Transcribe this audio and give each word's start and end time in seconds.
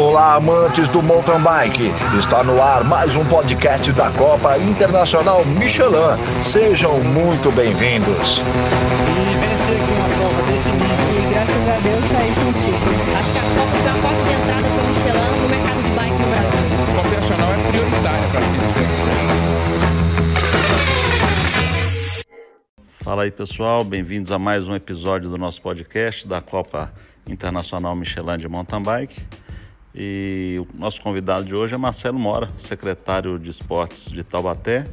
Olá, 0.00 0.36
amantes 0.36 0.88
do 0.88 1.02
mountain 1.02 1.42
bike. 1.42 1.92
Está 2.18 2.42
no 2.42 2.62
ar 2.62 2.82
mais 2.84 3.14
um 3.14 3.22
podcast 3.26 3.92
da 3.92 4.10
Copa 4.10 4.56
Internacional 4.56 5.44
Michelin. 5.44 6.16
Sejam 6.42 7.00
muito 7.00 7.52
bem-vindos. 7.52 8.40
Entrada 14.40 14.68
Michelin 14.88 15.40
no 15.42 15.48
mercado 15.50 15.82
de 15.82 15.90
bike 15.94 16.22
é 16.24 16.28
para 18.32 18.42
se 18.46 18.56
Fala 23.04 23.24
aí 23.24 23.30
pessoal, 23.30 23.84
bem-vindos 23.84 24.32
a 24.32 24.38
mais 24.38 24.66
um 24.66 24.74
episódio 24.74 25.28
do 25.28 25.36
nosso 25.36 25.60
podcast 25.60 26.26
da 26.26 26.40
Copa 26.40 26.90
Internacional 27.26 27.94
Michelin 27.94 28.38
de 28.38 28.48
Mountain 28.48 28.82
Bike. 28.82 29.20
E 29.94 30.56
o 30.60 30.78
nosso 30.78 31.00
convidado 31.00 31.44
de 31.44 31.54
hoje 31.54 31.74
é 31.74 31.76
Marcelo 31.76 32.18
Mora, 32.18 32.48
secretário 32.58 33.38
de 33.38 33.50
Esportes 33.50 34.10
de 34.10 34.22
Taubaté. 34.22 34.86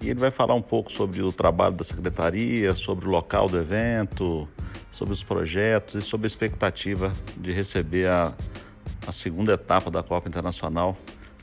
E 0.00 0.10
ele 0.10 0.18
vai 0.18 0.32
falar 0.32 0.54
um 0.54 0.62
pouco 0.62 0.90
sobre 0.90 1.22
o 1.22 1.32
trabalho 1.32 1.76
da 1.76 1.84
secretaria, 1.84 2.74
sobre 2.74 3.06
o 3.06 3.10
local 3.10 3.48
do 3.48 3.56
evento, 3.56 4.48
sobre 4.90 5.14
os 5.14 5.22
projetos 5.22 5.94
e 5.94 6.02
sobre 6.02 6.26
a 6.26 6.28
expectativa 6.28 7.12
de 7.36 7.52
receber 7.52 8.08
a, 8.08 8.32
a 9.06 9.12
segunda 9.12 9.52
etapa 9.52 9.90
da 9.90 10.02
Copa 10.02 10.28
Internacional 10.28 10.96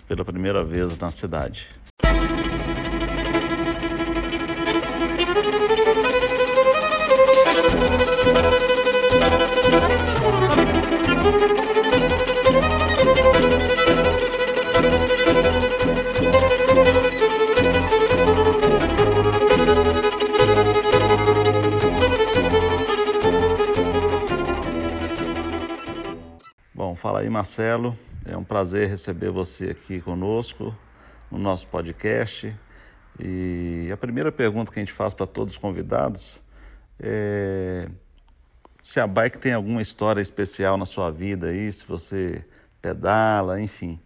pela 0.07 0.25
primeira 0.25 0.63
vez 0.63 0.97
na 0.97 1.09
cidade. 1.09 1.67
Marcelo, 27.59 27.99
é 28.23 28.37
um 28.37 28.43
prazer 28.43 28.87
receber 28.87 29.31
você 29.31 29.71
aqui 29.71 29.99
conosco 29.99 30.73
no 31.29 31.37
nosso 31.37 31.67
podcast. 31.67 32.55
E 33.19 33.89
a 33.91 33.97
primeira 33.97 34.31
pergunta 34.31 34.71
que 34.71 34.79
a 34.79 34.81
gente 34.81 34.93
faz 34.93 35.13
para 35.13 35.27
todos 35.27 35.55
os 35.55 35.57
convidados 35.57 36.41
é 36.97 37.89
se 38.81 39.01
a 39.01 39.05
bike 39.05 39.39
tem 39.39 39.51
alguma 39.51 39.81
história 39.81 40.21
especial 40.21 40.77
na 40.77 40.85
sua 40.85 41.11
vida 41.11 41.47
aí, 41.47 41.69
se 41.69 41.85
você 41.85 42.45
pedala, 42.81 43.59
enfim. 43.59 43.99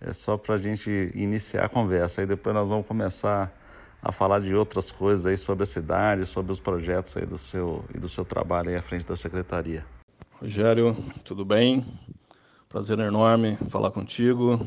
É 0.00 0.10
só 0.10 0.38
para 0.38 0.54
a 0.54 0.58
gente 0.58 1.12
iniciar 1.14 1.66
a 1.66 1.68
conversa. 1.68 2.22
Aí 2.22 2.26
depois 2.26 2.54
nós 2.54 2.66
vamos 2.66 2.86
começar 2.86 3.52
a 4.00 4.12
falar 4.12 4.40
de 4.40 4.54
outras 4.54 4.90
coisas 4.90 5.26
aí 5.26 5.36
sobre 5.36 5.64
a 5.64 5.66
cidade, 5.66 6.24
sobre 6.24 6.52
os 6.52 6.58
projetos 6.58 7.14
aí 7.18 7.26
do 7.26 7.36
seu 7.36 7.84
e 7.94 7.98
do 7.98 8.08
seu 8.08 8.24
trabalho 8.24 8.70
aí 8.70 8.76
à 8.76 8.82
frente 8.82 9.04
da 9.04 9.14
secretaria. 9.14 9.84
Rogério, 10.40 10.96
tudo 11.22 11.44
bem? 11.44 11.84
Prazer 12.74 12.98
enorme 12.98 13.56
falar 13.68 13.92
contigo, 13.92 14.58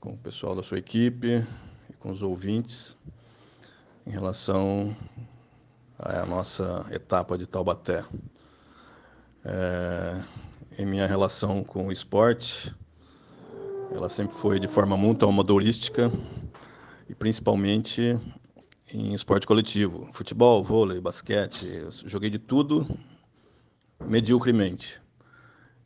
com 0.00 0.14
o 0.14 0.16
pessoal 0.16 0.56
da 0.56 0.62
sua 0.62 0.78
equipe 0.78 1.46
e 1.90 1.92
com 1.98 2.10
os 2.10 2.22
ouvintes 2.22 2.96
em 4.06 4.10
relação 4.10 4.96
à 5.98 6.24
nossa 6.24 6.86
etapa 6.90 7.36
de 7.36 7.46
Taubaté. 7.46 8.02
É, 9.44 10.22
em 10.78 10.86
minha 10.86 11.06
relação 11.06 11.62
com 11.62 11.88
o 11.88 11.92
esporte, 11.92 12.74
ela 13.94 14.08
sempre 14.08 14.34
foi 14.34 14.58
de 14.58 14.66
forma 14.66 14.96
muito 14.96 15.28
amadorística 15.28 16.10
e 17.06 17.14
principalmente 17.14 18.18
em 18.94 19.12
esporte 19.12 19.46
coletivo, 19.46 20.08
futebol, 20.14 20.64
vôlei, 20.64 21.02
basquete, 21.02 21.66
joguei 22.06 22.30
de 22.30 22.38
tudo 22.38 22.86
mediocremente. 24.00 25.01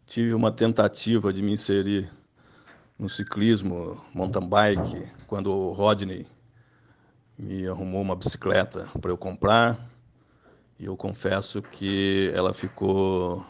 Tive 0.06 0.34
uma 0.34 0.53
tentativa 0.53 1.33
de 1.33 1.43
me 1.43 1.53
inserir 1.53 2.09
no 2.97 3.09
ciclismo, 3.09 4.00
mountain 4.15 4.49
bike, 4.49 5.05
quando 5.27 5.53
o 5.53 5.72
Rodney 5.72 6.25
me 7.37 7.67
arrumou 7.67 8.03
uma 8.03 8.15
bicicleta 8.15 8.89
para 9.00 9.11
eu 9.11 9.19
comprar. 9.19 9.77
E 10.78 10.84
eu 10.84 10.97
confesso 10.97 11.61
que 11.61 12.31
ela 12.33 12.55
ficou 12.55 13.45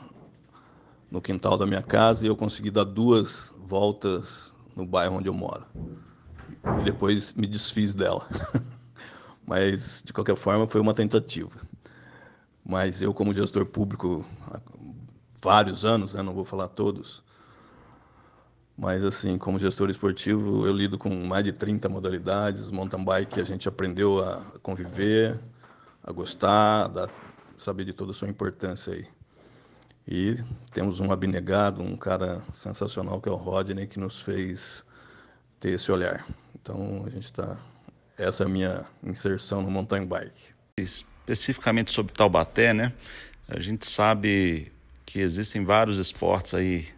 no 1.10 1.20
quintal 1.20 1.58
da 1.58 1.66
minha 1.66 1.82
casa 1.82 2.24
e 2.24 2.28
eu 2.28 2.34
consegui 2.34 2.70
dar 2.70 2.84
duas 2.84 3.52
voltas 3.58 4.50
no 4.74 4.86
bairro 4.86 5.16
onde 5.16 5.28
eu 5.28 5.34
moro. 5.34 5.66
E 6.80 6.84
depois 6.84 7.34
me 7.34 7.46
desfiz 7.46 7.94
dela. 7.94 8.26
Mas, 9.46 10.02
de 10.04 10.10
qualquer 10.10 10.36
forma, 10.36 10.66
foi 10.66 10.80
uma 10.80 10.94
tentativa. 10.94 11.60
Mas 12.64 13.02
eu, 13.02 13.12
como 13.12 13.34
gestor 13.34 13.66
público, 13.66 14.24
vários 15.42 15.84
anos, 15.84 16.14
né, 16.14 16.22
não 16.22 16.34
vou 16.34 16.44
falar 16.44 16.68
todos, 16.68 17.22
mas 18.76 19.02
assim, 19.04 19.38
como 19.38 19.58
gestor 19.58 19.88
esportivo, 19.88 20.66
eu 20.66 20.72
lido 20.72 20.98
com 20.98 21.08
mais 21.26 21.42
de 21.44 21.52
30 21.52 21.88
modalidades, 21.88 22.70
mountain 22.70 23.02
bike 23.02 23.40
a 23.40 23.44
gente 23.44 23.66
aprendeu 23.66 24.20
a 24.20 24.42
conviver, 24.62 25.38
a 26.02 26.12
gostar, 26.12 26.90
a 26.98 27.08
saber 27.56 27.84
de 27.84 27.94
toda 27.94 28.10
a 28.10 28.14
sua 28.14 28.28
importância 28.28 28.92
aí. 28.92 29.06
E 30.06 30.36
temos 30.72 31.00
um 31.00 31.10
abnegado, 31.10 31.82
um 31.82 31.96
cara 31.96 32.42
sensacional 32.52 33.20
que 33.20 33.28
é 33.28 33.32
o 33.32 33.36
Rodney, 33.36 33.86
que 33.86 33.98
nos 33.98 34.20
fez 34.20 34.84
ter 35.58 35.70
esse 35.70 35.90
olhar. 35.90 36.24
Então 36.54 37.04
a 37.06 37.10
gente 37.10 37.24
está. 37.24 37.56
Essa 38.16 38.44
é 38.44 38.46
a 38.46 38.48
minha 38.48 38.84
inserção 39.02 39.62
no 39.62 39.70
mountain 39.70 40.06
bike. 40.06 40.54
Especificamente 40.76 41.90
sobre 41.90 42.12
Taubaté, 42.12 42.72
né? 42.72 42.92
A 43.48 43.58
gente 43.58 43.86
sabe 43.86 44.72
que 45.06 45.20
existem 45.20 45.64
vários 45.64 45.98
esportes 45.98 46.52
aí, 46.52 46.88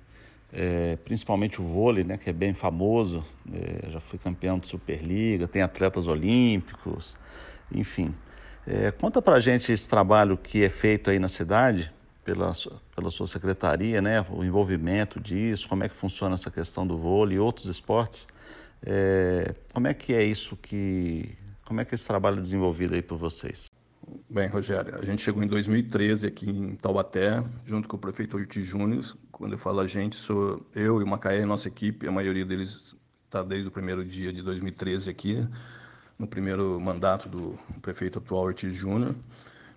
é, 0.51 0.97
principalmente 1.05 1.61
o 1.61 1.65
vôlei, 1.65 2.03
né? 2.03 2.17
Que 2.17 2.31
é 2.31 2.33
bem 2.33 2.55
famoso. 2.55 3.23
É, 3.53 3.91
já 3.91 4.01
fui 4.01 4.19
campeão 4.19 4.59
de 4.59 4.67
Superliga, 4.67 5.47
tem 5.47 5.61
atletas 5.61 6.07
olímpicos, 6.07 7.17
enfim. 7.71 8.15
É, 8.67 8.91
conta 8.91 9.21
pra 9.21 9.39
gente 9.39 9.71
esse 9.71 9.89
trabalho 9.89 10.37
que 10.37 10.65
é 10.65 10.69
feito 10.69 11.11
aí 11.11 11.19
na 11.19 11.29
cidade 11.29 11.93
pela, 12.25 12.53
pela 12.95 13.11
sua 13.11 13.27
secretaria, 13.27 14.01
né? 14.01 14.25
O 14.31 14.43
envolvimento 14.43 15.21
disso, 15.21 15.69
como 15.69 15.85
é 15.85 15.89
que 15.89 15.95
funciona 15.95 16.35
essa 16.35 16.51
questão 16.51 16.87
do 16.87 16.97
vôlei 16.97 17.37
e 17.37 17.41
outros 17.41 17.67
esportes. 17.67 18.27
É, 18.85 19.55
como 19.73 19.87
é 19.87 19.95
que 19.95 20.15
é 20.15 20.23
isso 20.23 20.57
que. 20.57 21.37
Como 21.65 21.81
é 21.81 21.85
que 21.85 21.95
esse 21.95 22.07
trabalho 22.07 22.39
é 22.39 22.41
desenvolvido 22.41 22.95
aí 22.95 23.03
por 23.03 23.19
vocês? 23.19 23.68
Bem, 24.27 24.49
Rogério, 24.49 24.97
a 24.97 25.05
gente 25.05 25.23
chegou 25.23 25.43
em 25.43 25.47
2013 25.47 26.27
aqui 26.27 26.49
em 26.49 26.77
Taubaté, 26.77 27.45
junto 27.67 27.87
com 27.87 27.97
o 27.97 27.99
prefeito 27.99 28.37
Ortiz 28.37 28.65
Júnior. 28.65 29.05
Quando 29.31 29.53
eu 29.53 29.59
falo 29.59 29.81
a 29.81 29.87
gente, 29.87 30.17
sou 30.17 30.67
eu 30.75 31.01
e 31.01 31.05
o 31.05 31.07
Macaé, 31.07 31.45
nossa 31.45 31.69
equipe, 31.69 32.07
a 32.07 32.11
maioria 32.11 32.45
deles 32.45 32.95
está 33.25 33.43
desde 33.43 33.69
o 33.69 33.71
primeiro 33.71 34.05
dia 34.05 34.33
de 34.33 34.43
2013 34.43 35.11
aqui, 35.11 35.47
no 36.19 36.27
primeiro 36.27 36.81
mandato 36.81 37.29
do 37.29 37.59
prefeito 37.83 38.19
atual 38.19 38.45
Ortiz 38.45 38.75
Júnior. 38.75 39.15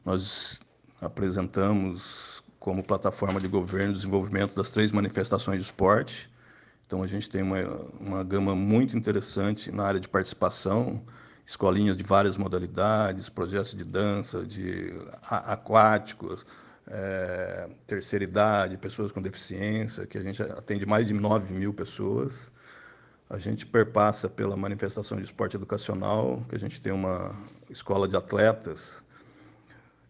Nós 0.06 0.60
apresentamos 1.02 2.42
como 2.60 2.84
plataforma 2.84 3.40
de 3.40 3.48
governo 3.48 3.92
o 3.92 3.96
desenvolvimento 3.96 4.56
das 4.56 4.70
três 4.70 4.92
manifestações 4.92 5.58
de 5.58 5.66
esporte. 5.66 6.30
Então 6.88 7.04
a 7.04 7.08
gente 7.08 7.30
tem 7.30 7.42
uma, 7.42 7.60
uma 8.00 8.24
gama 8.24 8.56
muito 8.56 8.98
interessante 8.98 9.72
na 9.72 9.84
área 9.84 10.00
de 10.00 10.08
participação, 10.08 11.02
escolinhas 11.52 11.98
de 11.98 12.04
várias 12.04 12.38
modalidades, 12.38 13.28
projetos 13.28 13.76
de 13.76 13.84
dança, 13.84 14.46
de 14.46 14.94
aquáticos, 15.22 16.46
é, 16.88 17.68
terceira 17.86 18.24
idade, 18.24 18.78
pessoas 18.78 19.12
com 19.12 19.22
deficiência, 19.22 20.08
que 20.08 20.18
a 20.18 20.22
gente 20.22 20.42
atende 20.42 20.86
mais 20.86 21.06
de 21.06 21.14
9 21.14 21.54
mil 21.54 21.74
pessoas. 21.74 22.50
A 23.30 23.38
gente 23.38 23.66
perpassa 23.66 24.30
pela 24.30 24.56
manifestação 24.56 25.18
de 25.18 25.26
esporte 25.26 25.58
educacional, 25.58 26.42
que 26.48 26.56
a 26.56 26.60
gente 26.60 26.80
tem 26.80 26.94
uma 26.94 27.36
escola 27.70 28.08
de 28.08 28.16
atletas, 28.16 29.04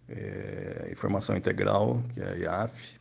é, 0.08 0.90
informação 0.92 1.36
integral, 1.36 2.04
que 2.14 2.22
é 2.22 2.30
a 2.30 2.36
IAF, 2.36 3.00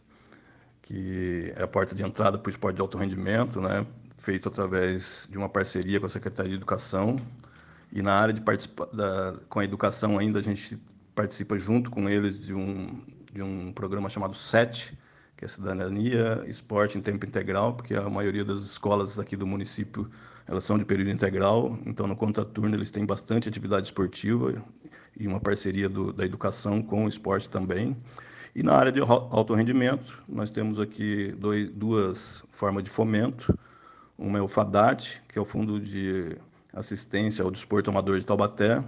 que 0.80 1.52
é 1.56 1.62
a 1.62 1.68
porta 1.68 1.94
de 1.94 2.02
entrada 2.02 2.38
para 2.38 2.48
o 2.48 2.50
esporte 2.50 2.76
de 2.76 2.80
alto 2.80 2.96
rendimento, 2.96 3.60
né, 3.60 3.86
feito 4.16 4.48
através 4.48 5.28
de 5.30 5.36
uma 5.36 5.48
parceria 5.48 6.00
com 6.00 6.06
a 6.06 6.08
Secretaria 6.08 6.52
de 6.52 6.56
Educação, 6.56 7.16
e 7.92 8.02
na 8.02 8.12
área 8.12 8.32
de 8.32 8.40
da, 8.92 9.34
com 9.48 9.60
a 9.60 9.64
educação 9.64 10.18
ainda 10.18 10.38
a 10.38 10.42
gente 10.42 10.78
participa 11.14 11.58
junto 11.58 11.90
com 11.90 12.08
eles 12.08 12.38
de 12.38 12.54
um 12.54 13.02
de 13.32 13.42
um 13.42 13.72
programa 13.72 14.10
chamado 14.10 14.34
SET, 14.34 14.92
que 15.36 15.44
é 15.44 15.48
Cidadania, 15.48 16.42
Esporte 16.46 16.98
em 16.98 17.00
Tempo 17.00 17.24
Integral, 17.24 17.74
porque 17.74 17.94
a 17.94 18.10
maioria 18.10 18.44
das 18.44 18.60
escolas 18.64 19.18
aqui 19.18 19.36
do 19.36 19.46
município 19.46 20.10
elas 20.46 20.64
são 20.64 20.76
de 20.76 20.84
período 20.84 21.10
integral, 21.10 21.78
então 21.86 22.08
no 22.08 22.16
contraturno 22.16 22.74
eles 22.74 22.90
têm 22.90 23.06
bastante 23.06 23.48
atividade 23.48 23.86
esportiva 23.86 24.60
e 25.16 25.28
uma 25.28 25.38
parceria 25.38 25.88
do, 25.88 26.12
da 26.12 26.24
educação 26.24 26.82
com 26.82 27.04
o 27.04 27.08
esporte 27.08 27.48
também. 27.48 27.96
E 28.54 28.62
na 28.64 28.74
área 28.74 28.90
de 28.90 29.00
alto 29.00 29.54
rendimento, 29.54 30.20
nós 30.28 30.50
temos 30.50 30.80
aqui 30.80 31.32
dois, 31.38 31.70
duas 31.70 32.42
formas 32.50 32.82
de 32.82 32.90
fomento. 32.90 33.56
Uma 34.18 34.38
é 34.38 34.42
o 34.42 34.48
FADAT, 34.48 35.22
que 35.28 35.38
é 35.38 35.40
o 35.40 35.44
Fundo 35.44 35.78
de 35.78 36.36
Assistência 36.72 37.44
ao 37.44 37.50
Desporto 37.50 37.90
Amador 37.90 38.18
de 38.18 38.24
Taubaté, 38.24 38.82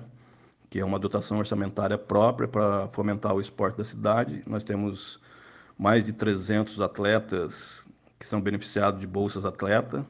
que 0.70 0.80
é 0.80 0.84
uma 0.84 0.98
dotação 0.98 1.38
orçamentária 1.38 1.98
própria 1.98 2.48
para 2.48 2.88
fomentar 2.88 3.34
o 3.34 3.40
esporte 3.40 3.76
da 3.78 3.84
cidade. 3.84 4.42
Nós 4.46 4.64
temos 4.64 5.20
mais 5.76 6.04
de 6.04 6.12
300 6.12 6.80
atletas 6.80 7.84
que 8.18 8.26
são 8.26 8.40
beneficiados 8.40 9.00
de 9.00 9.06
bolsas 9.06 9.44
atleta. 9.44 10.06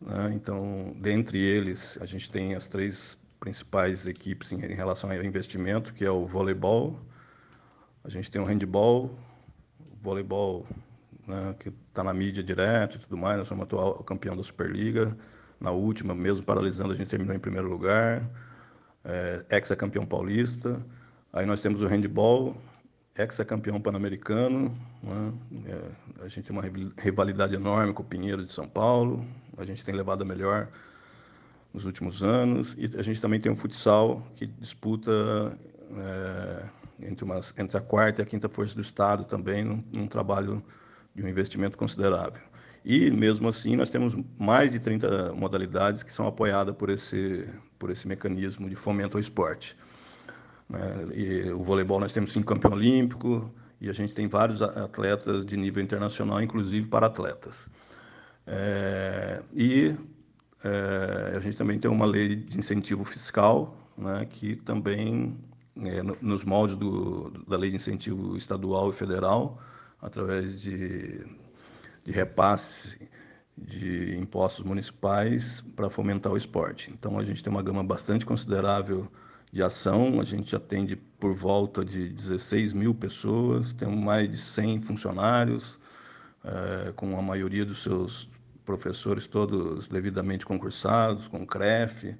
Né? 0.00 0.32
Então, 0.34 0.94
dentre 1.00 1.38
eles, 1.40 1.98
a 2.00 2.06
gente 2.06 2.30
tem 2.30 2.54
as 2.54 2.66
três 2.66 3.18
principais 3.40 4.06
equipes 4.06 4.52
em 4.52 4.58
relação 4.58 5.10
ao 5.10 5.24
investimento, 5.24 5.94
que 5.94 6.04
é 6.04 6.10
o 6.10 6.26
voleibol, 6.26 6.98
a 8.06 8.08
gente 8.08 8.30
tem 8.30 8.40
o 8.40 8.44
handball, 8.44 9.18
o 9.80 9.96
voleibol, 10.00 10.64
né, 11.26 11.56
que 11.58 11.70
está 11.88 12.04
na 12.04 12.14
mídia 12.14 12.40
direto 12.40 12.96
e 12.96 13.00
tudo 13.00 13.16
mais. 13.16 13.36
Nós 13.36 13.48
somos 13.48 13.64
atual 13.64 13.94
campeão 14.04 14.36
da 14.36 14.44
Superliga. 14.44 15.16
Na 15.60 15.70
última, 15.70 16.14
mesmo 16.14 16.44
paralisando, 16.44 16.92
a 16.92 16.94
gente 16.94 17.08
terminou 17.08 17.34
em 17.34 17.38
primeiro 17.38 17.68
lugar. 17.68 18.22
É, 19.04 19.44
ex-campeão 19.50 20.04
paulista. 20.04 20.80
Aí 21.32 21.46
nós 21.46 21.60
temos 21.60 21.82
o 21.82 21.86
handball, 21.86 22.56
ex-campeão 23.16 23.80
pan-americano. 23.80 24.76
Né? 25.02 25.32
É, 25.66 26.24
a 26.24 26.28
gente 26.28 26.46
tem 26.46 26.56
uma 26.56 26.64
rivalidade 26.98 27.54
enorme 27.54 27.92
com 27.92 28.02
o 28.02 28.06
Pinheiro 28.06 28.44
de 28.44 28.52
São 28.52 28.68
Paulo. 28.68 29.24
A 29.56 29.64
gente 29.64 29.84
tem 29.84 29.94
levado 29.94 30.22
a 30.22 30.24
melhor 30.24 30.68
nos 31.72 31.84
últimos 31.86 32.22
anos. 32.22 32.74
E 32.76 32.90
a 32.98 33.02
gente 33.02 33.20
também 33.20 33.40
tem 33.40 33.50
o 33.50 33.56
futsal, 33.56 34.26
que 34.34 34.46
disputa 34.46 35.10
é, 35.96 36.66
entre, 37.06 37.24
umas, 37.24 37.54
entre 37.58 37.76
a 37.76 37.80
quarta 37.80 38.20
e 38.20 38.22
a 38.22 38.26
quinta 38.26 38.48
força 38.48 38.74
do 38.74 38.80
Estado 38.80 39.24
também, 39.24 39.64
num, 39.64 39.84
num 39.92 40.06
trabalho 40.06 40.62
de 41.14 41.22
um 41.22 41.28
investimento 41.28 41.78
considerável. 41.78 42.42
E, 42.88 43.10
mesmo 43.10 43.48
assim, 43.48 43.74
nós 43.74 43.88
temos 43.88 44.16
mais 44.38 44.70
de 44.70 44.78
30 44.78 45.32
modalidades 45.32 46.04
que 46.04 46.12
são 46.12 46.24
apoiadas 46.24 46.72
por 46.76 46.88
esse, 46.88 47.44
por 47.80 47.90
esse 47.90 48.06
mecanismo 48.06 48.70
de 48.70 48.76
fomento 48.76 49.16
ao 49.16 49.20
esporte. 49.20 49.76
É, 50.72 51.18
e 51.18 51.50
o 51.50 51.64
voleibol 51.64 51.98
nós 51.98 52.12
temos 52.12 52.32
cinco 52.32 52.46
campeões 52.46 52.74
olímpicos 52.76 53.42
e 53.80 53.90
a 53.90 53.92
gente 53.92 54.14
tem 54.14 54.28
vários 54.28 54.62
atletas 54.62 55.44
de 55.44 55.56
nível 55.56 55.82
internacional, 55.82 56.40
inclusive 56.40 56.86
para 56.86 57.06
atletas. 57.06 57.68
É, 58.46 59.42
e 59.52 59.96
é, 60.62 61.36
a 61.36 61.40
gente 61.40 61.56
também 61.56 61.80
tem 61.80 61.90
uma 61.90 62.06
lei 62.06 62.36
de 62.36 62.56
incentivo 62.56 63.02
fiscal, 63.04 63.76
né, 63.98 64.24
que 64.30 64.54
também 64.54 65.36
é, 65.82 66.04
nos 66.22 66.44
moldes 66.44 66.76
do, 66.76 67.32
da 67.48 67.56
lei 67.56 67.70
de 67.70 67.76
incentivo 67.76 68.36
estadual 68.36 68.90
e 68.90 68.92
federal, 68.92 69.60
através 70.00 70.60
de, 70.60 71.26
de 72.06 72.12
repasse 72.12 73.10
de 73.58 74.16
impostos 74.16 74.64
municipais 74.64 75.62
para 75.74 75.90
fomentar 75.90 76.32
o 76.32 76.36
esporte. 76.36 76.90
Então, 76.92 77.18
a 77.18 77.24
gente 77.24 77.42
tem 77.42 77.52
uma 77.52 77.62
gama 77.62 77.82
bastante 77.82 78.24
considerável 78.24 79.10
de 79.50 79.62
ação, 79.62 80.20
a 80.20 80.24
gente 80.24 80.54
atende 80.54 80.94
por 80.94 81.34
volta 81.34 81.84
de 81.84 82.08
16 82.08 82.74
mil 82.74 82.94
pessoas, 82.94 83.72
temos 83.72 83.98
mais 83.98 84.30
de 84.30 84.36
100 84.36 84.82
funcionários, 84.82 85.80
é, 86.44 86.92
com 86.92 87.18
a 87.18 87.22
maioria 87.22 87.64
dos 87.64 87.82
seus 87.82 88.28
professores 88.64 89.26
todos 89.26 89.88
devidamente 89.88 90.44
concursados, 90.44 91.26
com 91.26 91.46
CREF, 91.46 92.14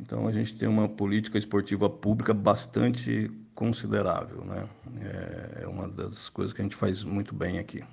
então 0.00 0.26
a 0.26 0.32
gente 0.32 0.54
tem 0.54 0.68
uma 0.68 0.88
política 0.88 1.38
esportiva 1.38 1.88
pública 1.88 2.34
bastante 2.34 3.30
considerável, 3.54 4.44
né? 4.44 4.68
É, 5.00 5.62
é 5.62 5.68
uma 5.68 5.88
das 5.88 6.28
coisas 6.28 6.52
que 6.52 6.60
a 6.60 6.64
gente 6.64 6.74
faz 6.74 7.04
muito 7.04 7.34
bem 7.34 7.58
aqui. 7.58 7.84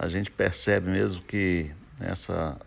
A 0.00 0.08
gente 0.08 0.30
percebe 0.30 0.90
mesmo 0.90 1.20
que 1.20 1.70
essa 2.00 2.58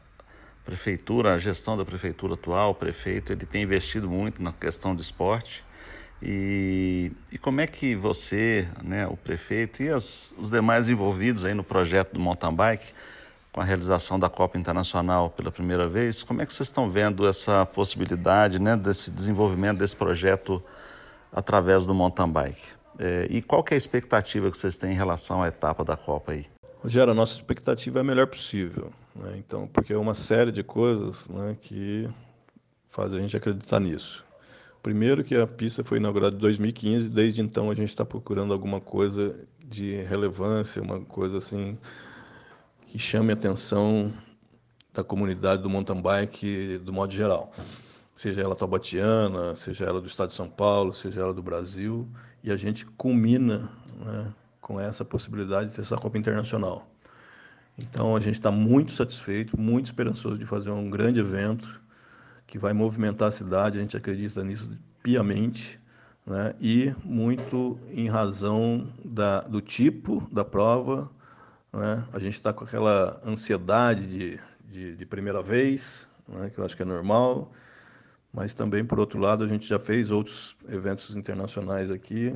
prefeitura, 0.64 1.34
a 1.34 1.40
gestão 1.40 1.76
da 1.76 1.84
prefeitura 1.84 2.36
atual, 2.36 2.70
o 2.70 2.76
prefeito, 2.76 3.34
ele 3.34 3.44
tem 3.44 3.64
investido 3.64 4.08
muito 4.08 4.40
na 4.40 4.54
questão 4.54 4.96
do 4.96 5.02
esporte. 5.02 5.66
E, 6.22 7.12
e 7.32 7.40
como 7.40 7.60
é 7.60 7.66
que 7.66 7.96
você, 7.96 8.68
né, 8.84 9.08
o 9.08 9.18
prefeito 9.18 9.82
e 9.82 9.90
as, 9.90 10.36
os 10.38 10.52
demais 10.52 10.88
envolvidos 10.88 11.44
aí 11.44 11.56
no 11.56 11.64
projeto 11.64 12.14
do 12.14 12.20
mountain 12.20 12.54
bike 12.54 12.94
com 13.52 13.60
a 13.60 13.64
realização 13.64 14.20
da 14.20 14.30
Copa 14.30 14.60
Internacional 14.60 15.32
pela 15.32 15.52
primeira 15.52 15.88
vez. 15.88 16.22
Como 16.22 16.40
é 16.40 16.46
que 16.46 16.54
vocês 16.54 16.70
estão 16.70 16.88
vendo 16.88 17.28
essa 17.28 17.66
possibilidade, 17.66 18.60
né, 18.60 18.78
desse 18.78 19.10
desenvolvimento 19.10 19.80
desse 19.80 19.96
projeto 19.96 20.64
através 21.32 21.84
do 21.84 21.96
mountain 21.96 22.30
bike? 22.30 22.68
É, 23.00 23.26
e 23.32 23.42
qual 23.42 23.64
que 23.64 23.74
é 23.74 23.76
a 23.76 23.78
expectativa 23.78 24.52
que 24.52 24.58
vocês 24.58 24.78
têm 24.78 24.92
em 24.92 24.96
relação 24.96 25.42
à 25.42 25.48
etapa 25.48 25.84
da 25.84 25.98
Copa 25.98 26.34
aí? 26.34 26.46
Rogério, 26.84 27.12
a 27.12 27.16
nossa 27.16 27.36
expectativa 27.36 28.00
é 28.00 28.02
a 28.02 28.04
melhor 28.04 28.28
possível, 28.28 28.92
né? 29.16 29.36
então, 29.38 29.68
porque 29.68 29.94
é 29.94 29.98
uma 29.98 30.14
série 30.14 30.52
de 30.52 30.62
coisas 30.62 31.30
né, 31.30 31.56
que 31.62 32.10
faz 32.90 33.14
a 33.14 33.20
gente 33.20 33.38
acreditar 33.38 33.80
nisso. 33.80 34.26
Primeiro 34.82 35.24
que 35.24 35.34
a 35.34 35.48
pista 35.48 35.82
foi 35.82 35.98
inaugurada 35.98 36.36
em 36.36 36.40
2015, 36.40 37.10
desde 37.10 37.42
então 37.42 37.72
a 37.72 37.74
gente 37.74 37.88
está 37.88 38.04
procurando 38.04 38.52
alguma 38.52 38.82
coisa 38.82 39.34
de 39.64 39.96
relevância, 40.02 40.82
uma 40.82 41.00
coisa 41.00 41.38
assim 41.38 41.78
que 42.88 43.00
chame 43.00 43.30
a 43.30 43.34
atenção 43.34 44.12
da 44.94 45.06
comunidade 45.06 45.62
do 45.64 45.70
mountain 45.70 46.02
bike 46.02 46.80
do 46.80 46.92
modo 46.92 47.14
geral. 47.14 47.54
Seja 48.14 48.42
ela 48.42 48.58
taubatiana, 48.58 49.56
seja 49.56 49.86
ela 49.86 50.02
do 50.02 50.08
estado 50.08 50.28
de 50.28 50.36
São 50.36 50.50
Paulo, 50.50 50.92
seja 50.92 51.22
ela 51.22 51.34
do 51.34 51.42
Brasil, 51.42 52.10
e 52.44 52.52
a 52.52 52.58
gente 52.58 52.86
culmina 52.86 53.72
né, 54.06 54.34
com 54.64 54.80
essa 54.80 55.04
possibilidade 55.04 55.70
de 55.70 55.76
ter 55.76 55.82
essa 55.82 55.98
Copa 55.98 56.18
Internacional. 56.18 56.88
Então 57.78 58.16
a 58.16 58.20
gente 58.20 58.36
está 58.36 58.50
muito 58.50 58.94
satisfeito, 58.94 59.60
muito 59.60 59.88
esperançoso 59.88 60.38
de 60.38 60.46
fazer 60.46 60.72
um 60.72 60.90
grande 60.90 61.20
evento 61.20 61.82
que 62.48 62.58
vai 62.58 62.72
movimentar 62.72 63.28
a 63.28 63.32
cidade, 63.32 63.78
a 63.78 63.82
gente 63.82 63.98
acredita 63.98 64.44
nisso 64.44 64.70
piamente, 65.02 65.80
né? 66.26 66.56
e 66.62 66.96
muito 67.04 67.78
em 67.92 68.08
razão 68.08 68.88
da, 69.04 69.42
do 69.42 69.60
tipo 69.60 70.26
da 70.32 70.46
prova, 70.46 71.12
né? 71.72 72.04
A 72.14 72.20
gente 72.20 72.36
está 72.36 72.54
com 72.54 72.64
aquela 72.64 73.20
ansiedade 73.26 74.08
de, 74.08 74.40
de, 74.70 74.96
de 74.96 75.06
primeira 75.06 75.42
vez, 75.42 76.08
né? 76.28 76.50
que 76.50 76.58
eu 76.58 76.64
acho 76.64 76.78
que 76.78 76.84
é 76.84 76.86
normal, 76.86 77.52
mas 78.32 78.54
também, 78.54 78.86
por 78.86 79.00
outro 79.00 79.20
lado, 79.20 79.44
a 79.44 79.48
gente 79.48 79.68
já 79.68 79.80
fez 79.80 80.10
outros 80.10 80.56
eventos 80.70 81.16
internacionais 81.16 81.92
aqui 81.92 82.34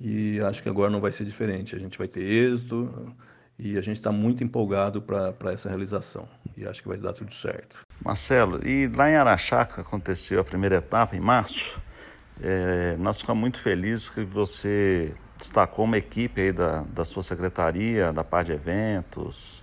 e 0.00 0.40
acho 0.40 0.62
que 0.62 0.68
agora 0.68 0.90
não 0.90 1.00
vai 1.00 1.12
ser 1.12 1.24
diferente. 1.24 1.74
A 1.74 1.78
gente 1.78 1.98
vai 1.98 2.08
ter 2.08 2.22
êxito 2.22 3.14
e 3.58 3.76
a 3.76 3.80
gente 3.80 3.96
está 3.96 4.12
muito 4.12 4.44
empolgado 4.44 5.02
para 5.02 5.52
essa 5.52 5.68
realização 5.68 6.28
e 6.56 6.66
acho 6.66 6.82
que 6.82 6.88
vai 6.88 6.98
dar 6.98 7.12
tudo 7.12 7.34
certo. 7.34 7.80
Marcelo, 8.04 8.66
e 8.66 8.88
lá 8.88 9.10
em 9.10 9.16
Araxá, 9.16 9.64
que 9.64 9.80
aconteceu 9.80 10.40
a 10.40 10.44
primeira 10.44 10.76
etapa, 10.76 11.16
em 11.16 11.20
março, 11.20 11.80
é, 12.40 12.96
nós 12.98 13.20
ficamos 13.20 13.40
muito 13.40 13.60
felizes 13.60 14.08
que 14.08 14.22
você 14.24 15.14
destacou 15.36 15.84
uma 15.84 15.98
equipe 15.98 16.40
aí 16.40 16.52
da, 16.52 16.82
da 16.82 17.04
sua 17.04 17.22
secretaria, 17.22 18.12
da 18.12 18.22
parte 18.22 18.48
de 18.48 18.52
eventos, 18.52 19.62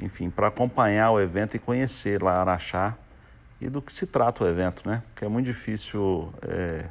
enfim, 0.00 0.30
para 0.30 0.48
acompanhar 0.48 1.12
o 1.12 1.20
evento 1.20 1.56
e 1.56 1.58
conhecer 1.58 2.22
lá 2.22 2.40
Araxá 2.40 2.96
e 3.60 3.68
do 3.68 3.80
que 3.80 3.92
se 3.92 4.06
trata 4.06 4.44
o 4.44 4.48
evento, 4.48 4.88
né? 4.88 5.02
Porque 5.06 5.24
é 5.24 5.28
muito 5.28 5.46
difícil 5.46 6.32
é, 6.42 6.86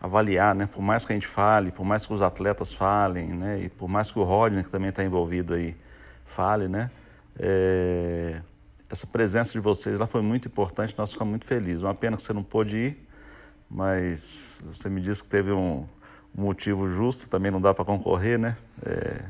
avaliar, 0.00 0.54
né? 0.54 0.66
Por 0.66 0.82
mais 0.82 1.04
que 1.04 1.12
a 1.12 1.16
gente 1.16 1.26
fale, 1.26 1.70
por 1.70 1.84
mais 1.84 2.06
que 2.06 2.12
os 2.12 2.22
atletas 2.22 2.72
falem, 2.72 3.28
né? 3.28 3.60
E 3.62 3.68
por 3.68 3.88
mais 3.88 4.10
que 4.10 4.18
o 4.18 4.22
Rodney, 4.22 4.62
que 4.64 4.70
também 4.70 4.90
está 4.90 5.04
envolvido 5.04 5.54
aí, 5.54 5.76
fale, 6.24 6.68
né? 6.68 6.90
É, 7.38 8.40
essa 8.90 9.06
presença 9.06 9.52
de 9.52 9.60
vocês 9.60 9.98
lá 9.98 10.06
foi 10.06 10.22
muito 10.22 10.48
importante, 10.48 10.94
nós 10.96 11.12
ficamos 11.12 11.30
muito 11.30 11.46
felizes. 11.46 11.82
Uma 11.82 11.94
pena 11.94 12.16
que 12.16 12.22
você 12.22 12.32
não 12.32 12.42
pôde 12.42 12.78
ir, 12.78 13.08
mas 13.68 14.62
você 14.64 14.88
me 14.88 15.00
disse 15.00 15.24
que 15.24 15.30
teve 15.30 15.52
um, 15.52 15.86
motivo 16.36 16.86
justo, 16.88 17.28
também 17.28 17.50
não 17.50 17.60
dá 17.60 17.72
para 17.72 17.84
concorrer, 17.84 18.38
né? 18.38 18.56
É, 18.84 19.22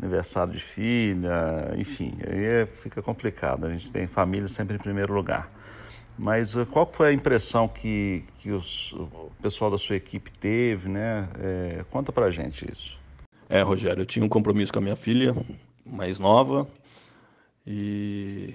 aniversário 0.00 0.52
de 0.52 0.62
filha, 0.62 1.72
enfim, 1.76 2.18
aí 2.28 2.44
é, 2.44 2.66
fica 2.66 3.00
complicado. 3.00 3.66
A 3.66 3.70
gente 3.70 3.90
tem 3.90 4.06
família 4.06 4.48
sempre 4.48 4.76
em 4.76 4.78
primeiro 4.78 5.14
lugar. 5.14 5.50
Mas 6.18 6.54
uh, 6.54 6.66
qual 6.66 6.86
foi 6.86 7.08
a 7.08 7.12
impressão 7.12 7.66
que, 7.66 8.24
que 8.38 8.50
os, 8.50 8.92
o 8.92 9.30
pessoal 9.40 9.70
da 9.70 9.78
sua 9.78 9.96
equipe 9.96 10.30
teve, 10.32 10.88
né? 10.88 11.28
É, 11.38 11.84
conta 11.90 12.12
pra 12.12 12.30
gente 12.30 12.70
isso. 12.70 12.98
É, 13.48 13.62
Rogério, 13.62 14.02
eu 14.02 14.06
tinha 14.06 14.24
um 14.24 14.28
compromisso 14.28 14.72
com 14.72 14.78
a 14.78 14.82
minha 14.82 14.96
filha 14.96 15.34
mais 15.84 16.18
nova 16.18 16.66
e 17.66 18.54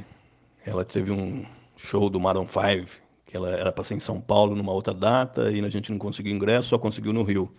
ela 0.65 0.83
teve 0.83 1.11
um 1.11 1.45
show 1.77 2.09
do 2.09 2.19
Maroon 2.19 2.47
5, 2.47 2.89
que 3.25 3.37
ela 3.37 3.51
era 3.51 3.71
para 3.71 3.83
ser 3.83 3.93
em 3.95 3.99
São 3.99 4.19
Paulo 4.19 4.55
numa 4.55 4.71
outra 4.71 4.93
data 4.93 5.51
e 5.51 5.63
a 5.63 5.69
gente 5.69 5.91
não 5.91 5.99
conseguiu 5.99 6.33
ingresso, 6.33 6.69
só 6.69 6.77
conseguiu 6.77 7.13
no 7.13 7.23
Rio. 7.23 7.51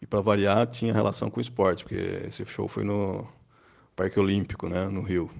E 0.00 0.06
para 0.06 0.20
variar, 0.20 0.66
tinha 0.66 0.92
relação 0.92 1.30
com 1.30 1.38
o 1.38 1.40
esporte, 1.40 1.84
porque 1.84 2.26
esse 2.26 2.44
show 2.44 2.66
foi 2.66 2.84
no 2.84 3.26
Parque 3.94 4.18
Olímpico, 4.18 4.68
né, 4.68 4.88
no 4.88 5.00
Rio. 5.00 5.30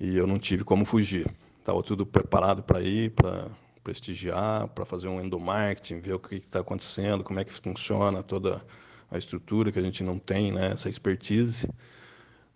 E 0.00 0.16
eu 0.16 0.26
não 0.26 0.38
tive 0.38 0.64
como 0.64 0.84
fugir. 0.84 1.26
Estava 1.68 1.82
tudo 1.82 2.06
preparado 2.06 2.62
para 2.62 2.80
ir, 2.80 3.10
para 3.10 3.46
prestigiar, 3.84 4.68
para 4.68 4.86
fazer 4.86 5.06
um 5.06 5.20
endomarketing, 5.20 6.00
ver 6.00 6.14
o 6.14 6.18
que 6.18 6.36
está 6.36 6.60
acontecendo, 6.60 7.22
como 7.22 7.40
é 7.40 7.44
que 7.44 7.52
funciona 7.52 8.22
toda 8.22 8.62
a 9.10 9.18
estrutura, 9.18 9.70
que 9.70 9.78
a 9.78 9.82
gente 9.82 10.02
não 10.02 10.18
tem 10.18 10.50
né, 10.50 10.70
essa 10.72 10.88
expertise. 10.88 11.68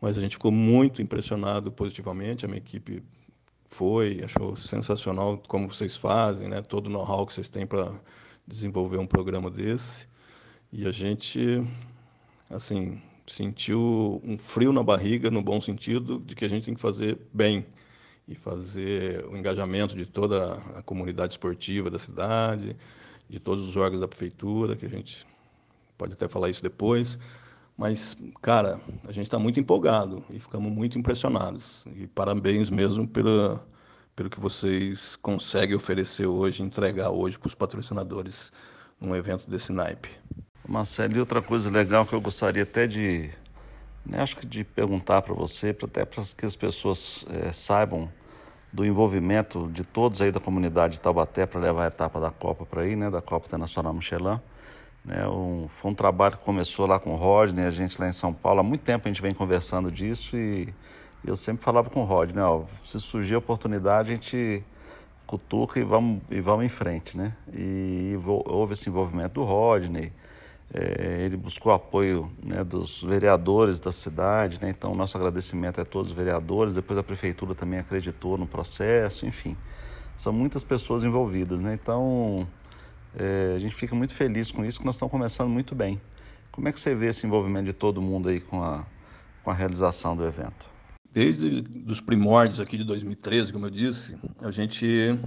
Mas 0.00 0.16
a 0.16 0.20
gente 0.22 0.36
ficou 0.36 0.50
muito 0.50 1.02
impressionado 1.02 1.70
positivamente. 1.70 2.46
A 2.46 2.48
minha 2.48 2.56
equipe 2.56 3.02
foi, 3.68 4.22
achou 4.24 4.56
sensacional 4.56 5.36
como 5.46 5.70
vocês 5.70 5.94
fazem, 5.94 6.48
né, 6.48 6.62
todo 6.62 6.86
o 6.86 6.90
know-how 6.90 7.26
que 7.26 7.34
vocês 7.34 7.50
têm 7.50 7.66
para 7.66 7.92
desenvolver 8.46 8.96
um 8.96 9.06
programa 9.06 9.50
desse. 9.50 10.08
E 10.72 10.86
a 10.86 10.90
gente, 10.90 11.62
assim, 12.48 12.98
sentiu 13.26 14.22
um 14.24 14.38
frio 14.38 14.72
na 14.72 14.82
barriga, 14.82 15.30
no 15.30 15.42
bom 15.42 15.60
sentido, 15.60 16.18
de 16.18 16.34
que 16.34 16.46
a 16.46 16.48
gente 16.48 16.64
tem 16.64 16.72
que 16.72 16.80
fazer 16.80 17.18
bem 17.30 17.66
e 18.32 18.34
fazer 18.34 19.24
o 19.26 19.36
engajamento 19.36 19.94
de 19.94 20.06
toda 20.06 20.54
a 20.74 20.82
comunidade 20.82 21.34
esportiva 21.34 21.90
da 21.90 21.98
cidade, 21.98 22.76
de 23.28 23.38
todos 23.38 23.68
os 23.68 23.76
órgãos 23.76 24.00
da 24.00 24.08
prefeitura, 24.08 24.74
que 24.74 24.86
a 24.86 24.88
gente 24.88 25.26
pode 25.96 26.14
até 26.14 26.26
falar 26.26 26.50
isso 26.50 26.62
depois. 26.62 27.18
Mas, 27.76 28.16
cara, 28.40 28.80
a 29.04 29.12
gente 29.12 29.26
está 29.26 29.38
muito 29.38 29.58
empolgado 29.58 30.24
e 30.30 30.38
ficamos 30.38 30.70
muito 30.70 30.98
impressionados. 30.98 31.84
E 31.96 32.06
parabéns 32.06 32.70
mesmo 32.70 33.06
pela, 33.06 33.64
pelo 34.14 34.28
que 34.28 34.40
vocês 34.40 35.16
conseguem 35.16 35.74
oferecer 35.74 36.26
hoje, 36.26 36.62
entregar 36.62 37.10
hoje 37.10 37.38
para 37.38 37.48
os 37.48 37.54
patrocinadores 37.54 38.52
num 39.00 39.14
evento 39.14 39.50
desse 39.50 39.72
naipe. 39.72 40.10
Marcelo, 40.66 41.16
e 41.16 41.20
outra 41.20 41.42
coisa 41.42 41.70
legal 41.70 42.06
que 42.06 42.14
eu 42.14 42.20
gostaria 42.20 42.62
até 42.62 42.86
de, 42.86 43.30
né, 44.06 44.20
acho 44.20 44.36
que 44.36 44.46
de 44.46 44.64
perguntar 44.64 45.22
para 45.22 45.34
você, 45.34 45.76
até 45.82 46.04
para 46.04 46.22
que 46.36 46.46
as 46.46 46.54
pessoas 46.54 47.24
é, 47.28 47.50
saibam 47.50 48.08
do 48.72 48.86
envolvimento 48.86 49.68
de 49.70 49.84
todos 49.84 50.22
aí 50.22 50.32
da 50.32 50.40
comunidade 50.40 50.94
de 50.94 51.00
Taubaté 51.00 51.44
para 51.44 51.60
levar 51.60 51.84
a 51.84 51.86
etapa 51.88 52.18
da 52.18 52.30
Copa 52.30 52.64
para 52.64 52.82
aí, 52.82 52.96
né, 52.96 53.10
da 53.10 53.20
Copa 53.20 53.46
Internacional 53.46 53.92
Michelin. 53.92 54.40
Né, 55.04 55.26
um, 55.28 55.68
foi 55.80 55.90
um 55.90 55.94
trabalho 55.94 56.38
que 56.38 56.44
começou 56.44 56.86
lá 56.86 56.98
com 56.98 57.12
o 57.12 57.16
Rodney, 57.16 57.66
a 57.66 57.70
gente 57.70 58.00
lá 58.00 58.08
em 58.08 58.12
São 58.12 58.32
Paulo. 58.32 58.60
Há 58.60 58.62
muito 58.62 58.82
tempo 58.82 59.06
a 59.06 59.10
gente 59.10 59.20
vem 59.20 59.34
conversando 59.34 59.90
disso 59.90 60.36
e, 60.36 60.72
eu 61.24 61.36
sempre 61.36 61.62
falava 61.64 61.88
com 61.88 62.00
o 62.00 62.04
Rodney, 62.04 62.42
ó, 62.42 62.62
se 62.82 62.98
surgir 62.98 63.36
a 63.36 63.38
oportunidade 63.38 64.10
a 64.10 64.14
gente 64.14 64.64
cutuca 65.24 65.78
e 65.78 65.84
vamos, 65.84 66.20
e 66.30 66.40
vamos 66.40 66.64
em 66.64 66.68
frente, 66.68 67.16
né? 67.16 67.32
E, 67.52 68.12
e 68.12 68.18
houve 68.26 68.72
esse 68.72 68.88
envolvimento 68.88 69.34
do 69.34 69.44
Rodney, 69.44 70.12
é, 70.74 71.24
ele 71.24 71.36
buscou 71.36 71.70
apoio 71.70 72.32
né, 72.42 72.64
dos 72.64 73.02
vereadores 73.02 73.78
da 73.78 73.92
cidade, 73.92 74.58
né, 74.60 74.70
então 74.70 74.94
nosso 74.94 75.16
agradecimento 75.16 75.78
é 75.78 75.82
a 75.82 75.84
todos 75.84 76.10
os 76.10 76.16
vereadores. 76.16 76.74
Depois 76.74 76.98
a 76.98 77.02
prefeitura 77.02 77.54
também 77.54 77.78
acreditou 77.78 78.38
no 78.38 78.46
processo, 78.46 79.26
enfim, 79.26 79.56
são 80.16 80.32
muitas 80.32 80.64
pessoas 80.64 81.04
envolvidas, 81.04 81.60
né, 81.60 81.74
então 81.74 82.48
é, 83.14 83.52
a 83.54 83.58
gente 83.58 83.74
fica 83.74 83.94
muito 83.94 84.14
feliz 84.14 84.50
com 84.50 84.64
isso, 84.64 84.80
que 84.80 84.86
nós 84.86 84.94
estamos 84.94 85.12
começando 85.12 85.50
muito 85.50 85.74
bem. 85.74 86.00
Como 86.50 86.68
é 86.68 86.72
que 86.72 86.80
você 86.80 86.94
vê 86.94 87.06
esse 87.08 87.26
envolvimento 87.26 87.66
de 87.66 87.72
todo 87.72 88.00
mundo 88.00 88.28
aí 88.28 88.40
com 88.40 88.62
a, 88.62 88.84
com 89.44 89.50
a 89.50 89.54
realização 89.54 90.16
do 90.16 90.24
evento? 90.24 90.70
Desde 91.12 91.64
os 91.86 92.00
primórdios 92.00 92.60
aqui 92.60 92.78
de 92.78 92.84
2013, 92.84 93.52
como 93.52 93.66
eu 93.66 93.70
disse, 93.70 94.16
a 94.40 94.50
gente 94.50 95.18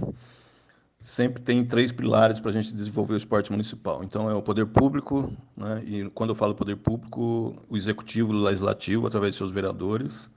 sempre 1.00 1.42
tem 1.42 1.64
três 1.64 1.92
pilares 1.92 2.40
para 2.40 2.50
a 2.50 2.54
gente 2.54 2.74
desenvolver 2.74 3.14
o 3.14 3.16
esporte 3.16 3.50
municipal. 3.50 4.02
Então, 4.02 4.30
é 4.30 4.34
o 4.34 4.42
poder 4.42 4.66
público, 4.66 5.32
né? 5.56 5.82
e 5.84 6.10
quando 6.10 6.30
eu 6.30 6.34
falo 6.34 6.54
poder 6.54 6.76
público, 6.76 7.54
o 7.68 7.76
executivo 7.76 8.32
o 8.32 8.42
legislativo, 8.42 9.06
através 9.06 9.32
de 9.32 9.38
seus 9.38 9.50
vereadores, 9.50 10.30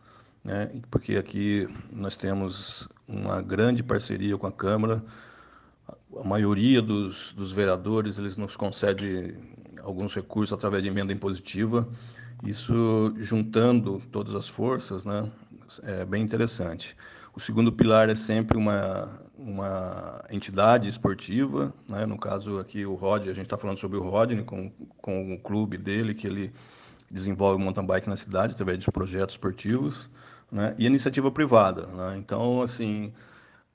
né? 0.44 0.70
porque 0.92 1.16
aqui 1.16 1.68
nós 1.92 2.16
temos 2.16 2.88
uma 3.08 3.42
grande 3.42 3.82
parceria 3.82 4.38
com 4.38 4.48
a 4.48 4.52
Câmara. 4.52 5.04
A 6.18 6.24
maioria 6.24 6.82
dos, 6.82 7.34
dos 7.34 7.52
vereadores 7.52 8.20
eles 8.20 8.38
nos 8.38 8.56
concede 8.56 9.36
alguns 9.84 10.14
recursos 10.14 10.54
através 10.54 10.84
de 10.84 10.90
emenda 10.90 11.14
impositiva. 11.14 11.88
Isso 12.44 13.14
juntando 13.18 14.02
todas 14.12 14.34
as 14.34 14.48
forças, 14.48 15.04
né? 15.04 15.30
É 15.84 16.06
bem 16.06 16.24
interessante. 16.24 16.96
O 17.40 17.42
segundo 17.42 17.72
pilar 17.72 18.10
é 18.10 18.16
sempre 18.16 18.58
uma, 18.58 19.18
uma 19.38 20.22
entidade 20.30 20.90
esportiva, 20.90 21.74
né? 21.90 22.06
no 22.06 22.18
caso 22.18 22.60
aqui 22.60 22.86
o 22.86 22.96
Rod, 22.96 23.30
a 23.30 23.34
gente 23.34 23.44
está 23.46 23.58
falando 23.58 23.78
sobre 23.78 23.98
o 23.98 24.02
Rodney, 24.02 24.44
com, 24.44 24.70
com 24.98 25.34
o 25.34 25.40
clube 25.40 25.78
dele, 25.78 26.14
que 26.14 26.28
ele 26.28 26.52
desenvolve 27.10 27.64
mountain 27.64 27.86
bike 27.86 28.10
na 28.10 28.18
cidade 28.18 28.56
através 28.56 28.78
de 28.80 28.92
projetos 28.92 29.36
esportivos, 29.36 30.10
né? 30.52 30.76
e 30.78 30.86
iniciativa 30.86 31.32
privada. 31.32 31.88
Né? 31.88 32.18
Então, 32.18 32.62
assim, 32.62 33.14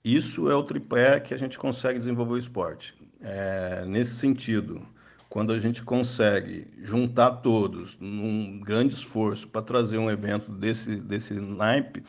isso 0.05 0.51
é 0.51 0.55
o 0.55 0.63
tripé 0.63 1.19
que 1.19 1.33
a 1.33 1.39
gente 1.39 1.57
consegue 1.57 1.99
desenvolver 1.99 2.35
o 2.35 2.39
esporte. 2.39 2.95
É, 3.23 3.87
nesse 3.87 4.17
sentido, 4.17 4.83
quando 5.31 5.55
a 5.55 5.59
gente 5.59 5.83
consegue 5.83 6.67
juntar 6.83 7.31
todos 7.37 7.97
num 7.99 8.61
grande 8.61 8.93
esforço 8.93 9.49
para 9.49 9.63
trazer 9.63 9.97
um 9.97 10.11
evento 10.11 10.53
desse, 10.53 10.97
desse 10.97 11.33
naipe 11.33 12.05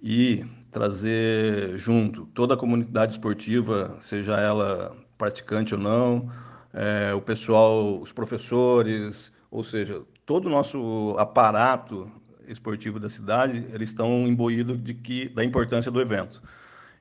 e 0.00 0.44
trazer 0.74 1.78
junto 1.78 2.26
toda 2.26 2.54
a 2.54 2.56
comunidade 2.56 3.12
esportiva, 3.12 3.96
seja 4.00 4.34
ela 4.36 4.96
praticante 5.16 5.72
ou 5.72 5.80
não, 5.80 6.28
é, 6.72 7.14
o 7.14 7.20
pessoal, 7.20 8.00
os 8.00 8.12
professores, 8.12 9.32
ou 9.52 9.62
seja, 9.62 10.02
todo 10.26 10.46
o 10.46 10.50
nosso 10.50 11.14
aparato 11.16 12.10
esportivo 12.48 12.98
da 12.98 13.08
cidade, 13.08 13.64
eles 13.72 13.90
estão 13.90 14.26
imbuídos 14.26 14.82
de 14.82 14.94
que 14.94 15.28
da 15.28 15.44
importância 15.44 15.92
do 15.92 16.00
evento. 16.00 16.42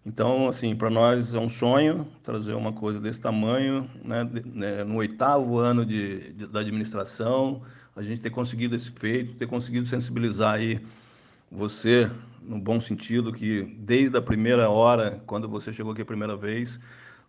Então, 0.06 0.48
assim, 0.48 0.76
para 0.76 0.92
nós 0.92 1.34
é 1.34 1.40
um 1.40 1.50
sonho 1.50 2.08
trazer 2.22 2.54
uma 2.54 2.74
coisa 2.74 3.00
desse 3.00 3.20
tamanho, 3.20 3.90
né, 4.06 4.30
né 4.54 4.84
no 4.84 4.98
oitavo 4.98 5.58
ano 5.58 5.84
de, 5.84 6.32
de, 6.34 6.46
da 6.46 6.60
administração, 6.60 7.64
a 7.96 8.04
gente 8.04 8.22
ter 8.22 8.30
conseguido 8.30 8.76
esse 8.76 8.92
feito, 8.92 9.34
ter 9.34 9.48
conseguido 9.48 9.88
sensibilizar 9.88 10.54
aí 10.56 10.80
você, 11.52 12.10
no 12.46 12.60
bom 12.60 12.80
sentido, 12.80 13.32
que 13.32 13.64
desde 13.80 14.18
a 14.18 14.22
primeira 14.22 14.70
hora, 14.70 15.22
quando 15.26 15.48
você 15.48 15.72
chegou 15.72 15.92
aqui 15.92 16.02
a 16.02 16.06
primeira 16.06 16.36
vez, 16.36 16.80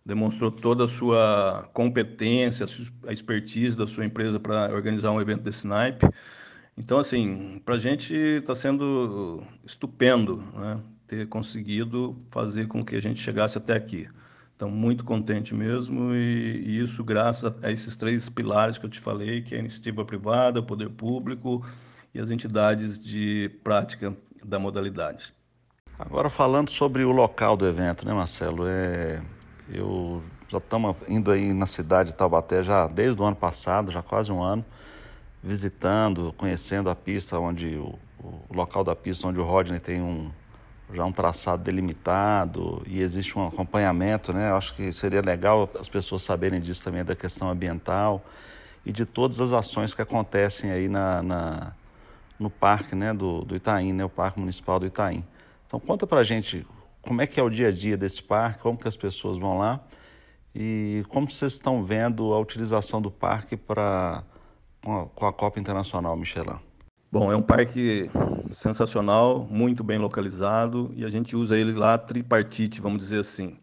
demonstrou 0.05 0.51
toda 0.51 0.85
a 0.85 0.87
sua 0.87 1.69
competência, 1.73 2.65
a 3.07 3.11
expertise 3.11 3.75
da 3.75 3.87
sua 3.87 4.05
empresa 4.05 4.39
para 4.39 4.73
organizar 4.73 5.11
um 5.11 5.19
evento 5.19 5.41
desse 5.41 5.65
naipe. 5.65 6.07
Então, 6.77 6.99
assim, 6.99 7.61
para 7.65 7.75
a 7.75 7.79
gente 7.79 8.13
está 8.13 8.53
sendo 8.53 9.43
estupendo 9.65 10.43
né, 10.55 10.79
ter 11.07 11.27
conseguido 11.27 12.15
fazer 12.29 12.67
com 12.67 12.83
que 12.83 12.95
a 12.95 13.01
gente 13.01 13.21
chegasse 13.21 13.57
até 13.57 13.73
aqui. 13.73 14.07
Então, 14.55 14.69
muito 14.69 15.03
contente 15.03 15.53
mesmo, 15.53 16.13
e, 16.13 16.61
e, 16.65 16.79
isso 16.79 17.03
graças 17.03 17.53
a 17.63 17.71
esses 17.71 17.95
três 17.95 18.29
pilares 18.29 18.77
que 18.77 18.85
eu 18.85 18.89
te 18.89 18.99
falei, 18.99 19.41
que 19.41 19.53
é 19.53 19.57
a 19.57 19.59
iniciativa 19.59 20.05
privada, 20.05 20.59
o 20.61 20.63
poder 20.63 20.89
público 20.89 21.65
e 22.13 22.19
as 22.19 22.29
entidades 22.29 22.97
de 22.97 23.49
prática 23.63 24.15
da 24.45 24.59
modalidade. 24.59 25.33
Agora 25.97 26.29
falando 26.29 26.69
sobre 26.69 27.03
o 27.03 27.11
local 27.11 27.55
do 27.55 27.65
evento, 27.65 28.05
né, 28.05 28.13
Marcelo? 28.13 28.67
É, 28.67 29.21
eu 29.69 30.21
já 30.49 30.57
estamos 30.57 30.95
indo 31.07 31.31
aí 31.31 31.53
na 31.53 31.65
cidade 31.65 32.09
de 32.09 32.15
Taubaté 32.15 32.61
já 32.63 32.87
desde 32.87 33.21
o 33.21 33.25
ano 33.25 33.35
passado, 33.35 33.91
já 33.91 34.01
quase 34.01 34.31
um 34.31 34.43
ano, 34.43 34.63
visitando, 35.41 36.33
conhecendo 36.37 36.89
a 36.89 36.95
pista 36.95 37.39
onde 37.39 37.77
o, 37.77 37.97
o 38.19 38.53
local 38.53 38.83
da 38.83 38.95
pista 38.95 39.27
onde 39.27 39.39
o 39.39 39.43
Rodney 39.43 39.79
tem 39.79 40.01
um 40.01 40.31
já 40.93 41.03
um 41.03 41.11
traçado 41.11 41.63
delimitado 41.63 42.83
e 42.85 43.01
existe 43.01 43.37
um 43.39 43.47
acompanhamento, 43.47 44.31
né? 44.31 44.51
Eu 44.51 44.57
acho 44.57 44.75
que 44.75 44.91
seria 44.91 45.21
legal 45.21 45.67
as 45.79 45.89
pessoas 45.89 46.21
saberem 46.21 46.59
disso 46.59 46.83
também 46.83 47.03
da 47.03 47.15
questão 47.15 47.49
ambiental 47.49 48.23
e 48.85 48.91
de 48.91 49.03
todas 49.03 49.41
as 49.41 49.51
ações 49.51 49.95
que 49.95 50.01
acontecem 50.01 50.69
aí 50.69 50.87
na, 50.87 51.23
na 51.23 51.73
no 52.39 52.49
parque 52.49 52.95
né, 52.95 53.13
do, 53.13 53.41
do 53.41 53.55
Itaim, 53.55 53.93
né, 53.93 54.03
o 54.05 54.09
Parque 54.09 54.39
Municipal 54.39 54.79
do 54.79 54.85
Itaim. 54.85 55.25
Então 55.65 55.79
conta 55.79 56.05
pra 56.05 56.23
gente 56.23 56.65
como 57.01 57.21
é 57.21 57.27
que 57.27 57.39
é 57.39 57.43
o 57.43 57.49
dia 57.49 57.69
a 57.69 57.71
dia 57.71 57.97
desse 57.97 58.21
parque, 58.21 58.61
como 58.61 58.77
que 58.77 58.87
as 58.87 58.97
pessoas 58.97 59.37
vão 59.37 59.57
lá 59.57 59.79
e 60.53 61.03
como 61.09 61.29
vocês 61.29 61.53
estão 61.53 61.83
vendo 61.83 62.33
a 62.33 62.39
utilização 62.39 63.01
do 63.01 63.11
parque 63.11 63.57
para 63.57 64.23
com 64.81 65.25
a 65.25 65.33
Copa 65.33 65.59
Internacional 65.59 66.15
Michelin. 66.15 66.59
Bom, 67.11 67.31
é 67.31 67.35
um 67.35 67.41
parque 67.41 68.09
sensacional, 68.51 69.47
muito 69.49 69.83
bem 69.83 69.97
localizado 69.97 70.91
e 70.95 71.03
a 71.03 71.09
gente 71.09 71.35
usa 71.35 71.57
ele 71.57 71.73
lá 71.73 71.97
tripartite, 71.97 72.81
vamos 72.81 72.99
dizer 72.99 73.21
assim. 73.21 73.57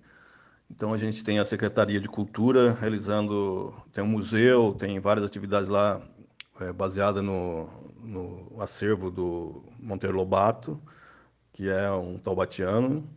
Então 0.71 0.93
a 0.93 0.97
gente 0.97 1.23
tem 1.23 1.39
a 1.39 1.45
Secretaria 1.45 2.01
de 2.01 2.09
Cultura 2.09 2.73
realizando, 2.81 3.75
tem 3.93 4.03
um 4.03 4.09
museu, 4.09 4.75
tem 4.79 4.99
várias 4.99 5.25
atividades 5.25 5.69
lá 5.69 6.01
é, 6.61 6.73
baseada 6.73 7.21
no, 7.21 7.69
no 8.03 8.61
acervo 8.61 9.11
do 9.11 9.63
Monteiro 9.79 10.17
Lobato, 10.17 10.81
que 11.53 11.69
é 11.69 11.91
um 11.93 12.19
taubatiano. 12.19 13.09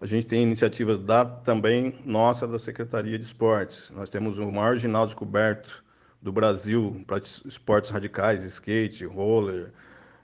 A 0.00 0.06
gente 0.06 0.26
tem 0.26 0.42
iniciativas 0.42 1.00
da, 1.00 1.24
também 1.24 1.98
nossa 2.04 2.46
da 2.46 2.58
Secretaria 2.58 3.18
de 3.18 3.24
Esportes. 3.24 3.90
Nós 3.90 4.10
temos 4.10 4.38
o 4.38 4.50
maior 4.52 4.76
ginásio 4.76 5.08
descoberto 5.08 5.82
do 6.20 6.30
Brasil 6.32 7.02
para 7.06 7.18
esportes 7.18 7.90
radicais, 7.90 8.42
skate, 8.44 9.06
roller, 9.06 9.72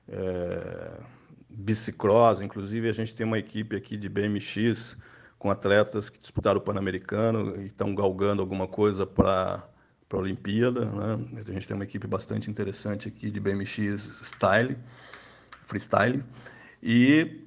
é, 0.09 1.01
bicicross. 1.49 2.41
Inclusive, 2.41 2.89
a 2.89 2.93
gente 2.93 3.15
tem 3.15 3.25
uma 3.25 3.39
equipe 3.39 3.77
aqui 3.77 3.97
de 3.97 4.09
BMX 4.09 4.97
com 5.39 5.51
atletas 5.51 6.11
que 6.11 6.19
disputaram 6.19 6.59
o 6.59 6.63
Pan-Americano 6.63 7.61
e 7.61 7.67
estão 7.67 7.95
galgando 7.95 8.43
alguma 8.43 8.69
coisa 8.69 9.07
para 9.07 9.67
para 10.13 10.19
a 10.19 10.23
Olimpíada. 10.23 10.85
Né? 10.85 11.43
A 11.49 11.53
gente 11.53 11.67
tem 11.67 11.75
uma 11.75 11.85
equipe 11.85 12.07
bastante 12.07 12.51
interessante 12.51 13.09
aqui 13.09 13.31
de 13.31 13.41
BMX 13.41 14.11
Style, 14.23 14.77
Freestyle. 15.65 16.23
E 16.83 17.41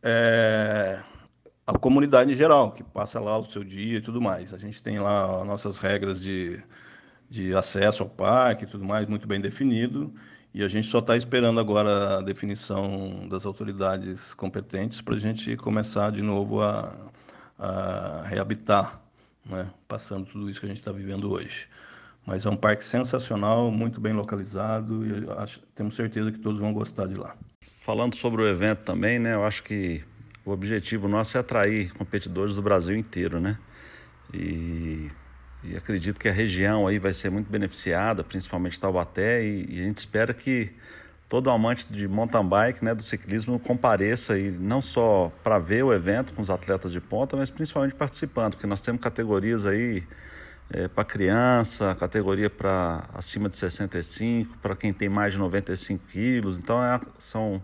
é, 0.00 1.00
a 1.66 1.76
comunidade 1.76 2.32
em 2.32 2.36
geral, 2.36 2.70
que 2.70 2.84
passa 2.84 3.18
lá 3.18 3.36
o 3.36 3.44
seu 3.44 3.64
dia 3.64 3.98
e 3.98 4.00
tudo 4.00 4.22
mais. 4.22 4.54
A 4.54 4.58
gente 4.58 4.80
tem 4.80 5.00
lá 5.00 5.40
as 5.40 5.46
nossas 5.46 5.78
regras 5.78 6.20
de, 6.20 6.62
de 7.28 7.52
acesso 7.52 8.04
ao 8.04 8.08
parque 8.08 8.62
e 8.62 8.66
tudo 8.68 8.84
mais, 8.84 9.08
muito 9.08 9.26
bem 9.26 9.40
definido. 9.40 10.14
E 10.52 10.62
a 10.62 10.68
gente 10.68 10.86
só 10.86 11.00
está 11.00 11.16
esperando 11.16 11.58
agora 11.58 12.18
a 12.18 12.22
definição 12.22 13.26
das 13.28 13.44
autoridades 13.44 14.32
competentes 14.34 15.00
para 15.00 15.16
a 15.16 15.18
gente 15.18 15.56
começar 15.56 16.12
de 16.12 16.22
novo 16.22 16.62
a, 16.62 16.94
a 17.58 18.22
reabitar, 18.24 19.00
né? 19.44 19.68
passando 19.88 20.26
tudo 20.26 20.48
isso 20.48 20.60
que 20.60 20.66
a 20.66 20.68
gente 20.68 20.78
está 20.78 20.92
vivendo 20.92 21.32
hoje. 21.32 21.66
Mas 22.26 22.46
é 22.46 22.50
um 22.50 22.56
parque 22.56 22.84
sensacional, 22.84 23.70
muito 23.70 24.00
bem 24.00 24.12
localizado 24.12 25.06
e 25.06 25.30
acho, 25.38 25.60
temos 25.74 25.94
certeza 25.94 26.32
que 26.32 26.38
todos 26.38 26.58
vão 26.58 26.72
gostar 26.72 27.06
de 27.06 27.14
lá. 27.14 27.36
Falando 27.82 28.14
sobre 28.16 28.42
o 28.42 28.48
evento 28.48 28.80
também, 28.80 29.18
né? 29.18 29.34
Eu 29.34 29.44
acho 29.44 29.62
que 29.62 30.02
o 30.44 30.50
objetivo 30.50 31.06
nosso 31.06 31.36
é 31.36 31.40
atrair 31.40 31.92
competidores 31.92 32.54
do 32.54 32.62
Brasil 32.62 32.96
inteiro, 32.96 33.40
né? 33.40 33.58
E, 34.32 35.10
e 35.62 35.76
acredito 35.76 36.18
que 36.18 36.28
a 36.28 36.32
região 36.32 36.86
aí 36.86 36.98
vai 36.98 37.12
ser 37.12 37.30
muito 37.30 37.50
beneficiada, 37.50 38.24
principalmente 38.24 38.80
Taubaté, 38.80 39.44
e, 39.44 39.66
e 39.68 39.80
a 39.80 39.84
gente 39.84 39.98
espera 39.98 40.32
que 40.32 40.72
todo 41.28 41.50
amante 41.50 41.90
de 41.90 42.06
mountain 42.06 42.46
bike, 42.46 42.84
né, 42.84 42.94
do 42.94 43.02
ciclismo, 43.02 43.58
compareça 43.58 44.38
e 44.38 44.50
não 44.50 44.80
só 44.80 45.32
para 45.42 45.58
ver 45.58 45.82
o 45.82 45.92
evento 45.92 46.32
com 46.32 46.40
os 46.40 46.50
atletas 46.50 46.92
de 46.92 47.00
ponta, 47.00 47.36
mas 47.36 47.50
principalmente 47.50 47.94
participando, 47.94 48.52
porque 48.52 48.66
nós 48.66 48.80
temos 48.80 49.00
categorias 49.00 49.66
aí 49.66 50.04
é, 50.70 50.88
para 50.88 51.04
criança, 51.04 51.94
categoria 51.94 52.48
para 52.48 53.04
acima 53.14 53.48
de 53.48 53.56
65, 53.56 54.58
para 54.58 54.74
quem 54.74 54.92
tem 54.92 55.08
mais 55.08 55.32
de 55.34 55.38
95 55.38 56.04
quilos, 56.08 56.58
então 56.58 56.82
é, 56.82 57.00
são 57.18 57.62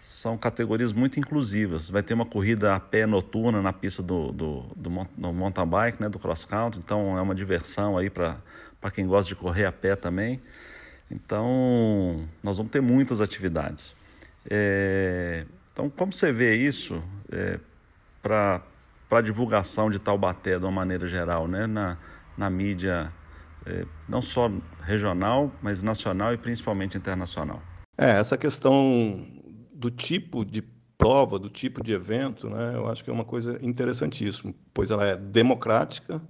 são 0.00 0.36
categorias 0.36 0.92
muito 0.92 1.20
inclusivas. 1.20 1.90
Vai 1.90 2.02
ter 2.02 2.14
uma 2.14 2.24
corrida 2.24 2.74
a 2.74 2.80
pé 2.80 3.06
noturna 3.06 3.60
na 3.60 3.72
pista 3.72 4.02
do, 4.02 4.32
do, 4.32 4.62
do, 4.74 5.08
do 5.16 5.32
mountain 5.32 5.66
bike, 5.66 6.02
né, 6.02 6.08
do 6.08 6.18
cross 6.18 6.44
country, 6.44 6.80
então 6.82 7.18
é 7.18 7.22
uma 7.22 7.34
diversão 7.34 7.98
aí 7.98 8.08
para 8.08 8.40
quem 8.92 9.06
gosta 9.06 9.28
de 9.28 9.36
correr 9.36 9.66
a 9.66 9.72
pé 9.72 9.94
também. 9.94 10.40
Então, 11.10 12.26
nós 12.42 12.56
vamos 12.56 12.72
ter 12.72 12.80
muitas 12.80 13.20
atividades. 13.20 13.94
É, 14.48 15.44
então, 15.72 15.90
como 15.90 16.12
você 16.12 16.32
vê 16.32 16.54
isso 16.54 17.02
é, 17.30 17.58
para 18.22 18.62
a 19.10 19.20
divulgação 19.20 19.90
de 19.90 19.98
Taubaté 19.98 20.58
de 20.58 20.64
uma 20.64 20.72
maneira 20.72 21.06
geral, 21.06 21.46
né, 21.46 21.66
na, 21.66 21.98
na 22.36 22.48
mídia, 22.50 23.12
é, 23.66 23.84
não 24.08 24.22
só 24.22 24.50
regional, 24.82 25.52
mas 25.62 25.82
nacional 25.82 26.32
e 26.32 26.38
principalmente 26.38 26.96
internacional? 26.96 27.62
É, 27.96 28.10
essa 28.12 28.36
questão 28.38 29.26
do 29.72 29.90
tipo 29.90 30.44
de 30.44 30.62
prova, 30.96 31.38
do 31.38 31.48
tipo 31.48 31.82
de 31.82 31.92
evento, 31.92 32.48
né, 32.48 32.72
eu 32.74 32.86
acho 32.86 33.02
que 33.02 33.08
é 33.08 33.12
uma 33.12 33.24
coisa 33.24 33.58
interessantíssima, 33.62 34.52
pois 34.74 34.90
ela 34.90 35.06
é 35.06 35.16
democrática, 35.16 36.20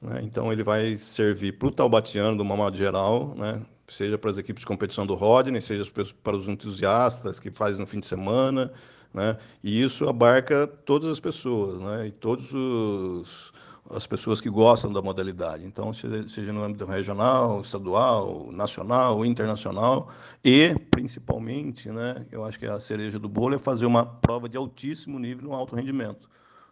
né, 0.00 0.20
então 0.22 0.52
ele 0.52 0.62
vai 0.62 0.96
servir 0.96 1.58
para 1.58 1.68
o 1.68 1.70
taubatiano, 1.72 2.36
de 2.36 2.42
uma 2.42 2.56
modo 2.56 2.76
geral, 2.76 3.34
né, 3.36 3.60
seja 3.88 4.16
para 4.16 4.30
as 4.30 4.38
equipes 4.38 4.60
de 4.60 4.66
competição 4.66 5.04
do 5.04 5.14
Rodney, 5.14 5.60
seja 5.60 5.84
para 6.22 6.36
os 6.36 6.46
entusiastas 6.46 7.40
que 7.40 7.50
fazem 7.50 7.80
no 7.80 7.86
fim 7.86 7.98
de 7.98 8.06
semana, 8.06 8.72
né, 9.12 9.36
e 9.62 9.82
isso 9.82 10.08
abarca 10.08 10.66
todas 10.66 11.10
as 11.10 11.20
pessoas, 11.20 11.80
né, 11.80 12.08
e 12.08 12.10
todos 12.10 12.52
os 12.52 13.52
as 13.90 14.06
pessoas 14.06 14.40
que 14.40 14.48
gostam 14.48 14.92
da 14.92 15.02
modalidade. 15.02 15.64
Então, 15.64 15.92
seja 15.92 16.52
no 16.52 16.62
âmbito 16.62 16.84
regional, 16.84 17.60
estadual, 17.60 18.48
nacional, 18.52 19.24
internacional 19.26 20.10
e, 20.44 20.74
principalmente, 20.90 21.90
né, 21.90 22.24
eu 22.30 22.44
acho 22.44 22.58
que 22.58 22.66
a 22.66 22.78
cereja 22.78 23.18
do 23.18 23.28
bolo 23.28 23.56
é 23.56 23.58
fazer 23.58 23.86
uma 23.86 24.06
prova 24.06 24.48
de 24.48 24.56
altíssimo 24.56 25.18
nível 25.18 25.48
no 25.48 25.54
alto 25.54 25.74
rendimento. 25.74 26.30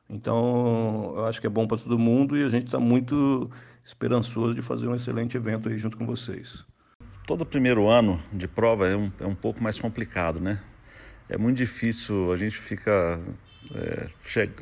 Então, 0.09 1.13
eu 1.17 1.27
acho 1.27 1.41
que 1.41 1.47
é 1.47 1.51
bom 1.51 1.67
para 1.67 1.77
todo 1.77 1.99
mundo 1.99 2.37
e 2.37 2.45
a 2.45 2.49
gente 2.49 2.67
está 2.67 2.79
muito 2.79 3.51
esperançoso 3.85 4.55
de 4.55 4.63
fazer 4.63 4.87
um 4.87 4.95
excelente 4.95 5.37
evento 5.37 5.69
aí 5.69 5.77
junto 5.77 5.99
com 5.99 6.07
vocês. 6.07 6.65
Todo 7.27 7.45
primeiro 7.45 7.89
ano 7.89 8.23
de 8.33 8.49
prova 8.49 8.89
é 8.89 8.97
um, 8.97 9.13
é 9.21 9.27
um 9.27 9.35
pouco 9.35 9.63
mais 9.63 9.79
complicado, 9.79 10.41
né? 10.41 10.61
É 11.29 11.37
muito 11.37 11.57
difícil, 11.59 12.33
a 12.33 12.37
gente 12.37 12.57
fica... 12.57 13.21
É, 13.75 14.09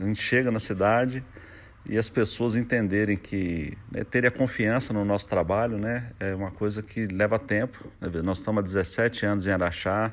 a 0.00 0.04
gente 0.04 0.20
chega 0.20 0.50
na 0.50 0.58
cidade 0.58 1.22
e 1.88 1.96
as 1.96 2.08
pessoas 2.08 2.56
entenderem 2.56 3.16
que 3.16 3.78
né, 3.90 4.02
terem 4.02 4.26
a 4.26 4.30
confiança 4.30 4.92
no 4.92 5.04
nosso 5.04 5.28
trabalho 5.28 5.78
né, 5.78 6.10
é 6.18 6.34
uma 6.34 6.50
coisa 6.50 6.82
que 6.82 7.06
leva 7.06 7.38
tempo. 7.38 7.88
Né? 8.00 8.08
Nós 8.22 8.38
estamos 8.38 8.60
há 8.60 8.62
17 8.62 9.26
anos 9.26 9.46
em 9.46 9.50
Araxá, 9.50 10.12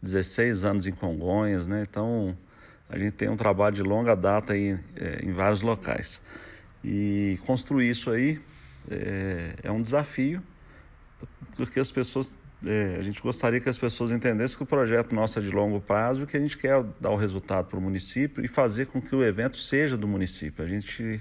16 0.00 0.64
anos 0.64 0.86
em 0.86 0.92
Congonhas, 0.92 1.68
né? 1.68 1.84
então 1.88 2.36
a 2.88 2.98
gente 2.98 3.12
tem 3.12 3.28
um 3.28 3.36
trabalho 3.36 3.74
de 3.76 3.82
longa 3.82 4.14
data 4.14 4.54
aí, 4.54 4.78
é, 4.96 5.22
em 5.22 5.32
vários 5.32 5.60
locais. 5.60 6.22
E 6.82 7.38
construir 7.44 7.90
isso 7.90 8.10
aí 8.10 8.40
é, 8.90 9.54
é 9.64 9.70
um 9.70 9.82
desafio, 9.82 10.42
porque 11.56 11.78
as 11.78 11.92
pessoas 11.92 12.38
é, 12.66 12.96
a 12.98 13.02
gente 13.02 13.20
gostaria 13.20 13.60
que 13.60 13.68
as 13.68 13.78
pessoas 13.78 14.10
entendessem 14.10 14.56
que 14.56 14.62
o 14.62 14.66
projeto 14.66 15.14
nosso 15.14 15.38
é 15.38 15.42
de 15.42 15.50
longo 15.50 15.80
prazo 15.80 16.22
e 16.22 16.26
que 16.26 16.36
a 16.36 16.40
gente 16.40 16.56
quer 16.56 16.82
dar 17.00 17.10
o 17.10 17.16
resultado 17.16 17.66
para 17.66 17.78
o 17.78 17.82
município 17.82 18.44
e 18.44 18.48
fazer 18.48 18.86
com 18.86 19.00
que 19.00 19.14
o 19.14 19.24
evento 19.24 19.56
seja 19.56 19.96
do 19.96 20.08
município. 20.08 20.64
A 20.64 20.68
gente 20.68 21.20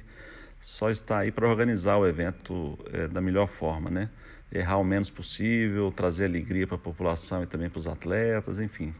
só 0.60 0.90
está 0.90 1.20
aí 1.20 1.32
para 1.32 1.48
organizar 1.48 1.98
o 1.98 2.08
evento 2.08 2.78
é, 2.92 3.08
da 3.08 3.22
melhor 3.22 3.48
forma, 3.48 3.90
né? 3.90 4.10
Errar 4.52 4.78
o 4.78 4.84
menos 4.84 5.10
possível, 5.10 5.92
trazer 5.92 6.26
alegria 6.26 6.66
para 6.66 6.76
a 6.76 6.80
população 6.80 7.44
e 7.44 7.46
também 7.46 7.70
para 7.70 7.80
os 7.80 7.88
atletas, 7.88 8.60
enfim. 8.60 8.94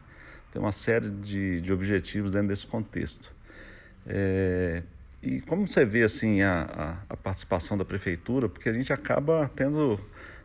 Tem 0.50 0.60
uma 0.60 0.72
série 0.72 1.10
de, 1.10 1.60
de 1.60 1.72
objetivos 1.72 2.30
dentro 2.30 2.48
desse 2.48 2.66
contexto. 2.66 3.34
É, 4.06 4.82
e 5.22 5.40
como 5.40 5.66
você 5.66 5.84
vê 5.84 6.02
assim 6.02 6.42
a, 6.42 6.98
a, 7.08 7.14
a 7.14 7.16
participação 7.16 7.78
da 7.78 7.84
prefeitura, 7.84 8.48
porque 8.48 8.68
a 8.68 8.72
gente 8.72 8.92
acaba 8.92 9.50
tendo 9.56 9.98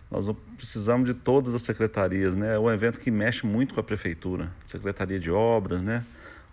nós 0.09 0.25
precisamos 0.57 1.07
de 1.07 1.13
todas 1.13 1.53
as 1.53 1.61
secretarias, 1.61 2.35
né? 2.35 2.55
É 2.55 2.59
um 2.59 2.69
evento 2.69 2.99
que 2.99 3.11
mexe 3.11 3.45
muito 3.45 3.75
com 3.75 3.79
a 3.79 3.83
prefeitura, 3.83 4.51
Secretaria 4.65 5.19
de 5.19 5.29
Obras, 5.29 5.81
né? 5.81 6.03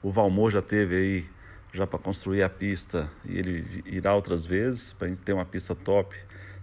O 0.03 0.11
Valmor 0.11 0.51
já 0.51 0.61
teve 0.61 0.95
aí 0.95 1.25
já 1.73 1.87
para 1.87 1.99
construir 1.99 2.43
a 2.43 2.49
pista 2.49 3.11
e 3.25 3.39
ele 3.39 3.83
irá 3.87 4.15
outras 4.15 4.45
vezes 4.45 4.93
para 4.93 5.07
a 5.07 5.11
gente 5.11 5.21
ter 5.21 5.33
uma 5.33 5.45
pista 5.45 5.75
top. 5.75 6.15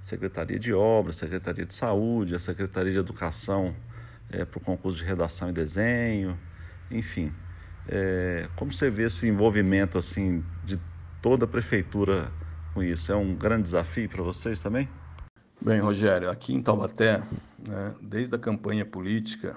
Secretaria 0.02 0.60
de 0.60 0.74
Obras, 0.74 1.16
Secretaria 1.16 1.66
de 1.66 1.74
Saúde, 1.74 2.36
a 2.36 2.40
Secretaria 2.40 2.92
de 2.92 3.00
Educação 3.00 3.74
é, 4.30 4.44
para 4.44 4.58
o 4.58 4.62
concurso 4.62 4.98
de 5.00 5.06
redação 5.06 5.50
e 5.50 5.54
desenho, 5.54 6.38
enfim. 6.92 7.34
É, 7.88 8.48
como 8.56 8.72
você 8.72 8.90
vê 8.90 9.04
esse 9.04 9.28
envolvimento 9.28 9.98
assim 9.98 10.44
de 10.64 10.80
toda 11.22 11.46
a 11.46 11.48
prefeitura 11.48 12.32
com 12.74 12.84
isso? 12.84 13.12
É 13.12 13.16
um 13.16 13.34
grande 13.34 13.64
desafio 13.64 14.10
para 14.10 14.22
vocês 14.22 14.62
também? 14.62 14.90
Bem, 15.62 15.80
Rogério, 15.80 16.30
aqui 16.30 16.54
em 16.54 16.62
Taubaté, 16.62 17.24
né, 17.58 17.96
desde 18.02 18.36
a 18.36 18.40
campanha 18.40 18.86
política, 18.86 19.56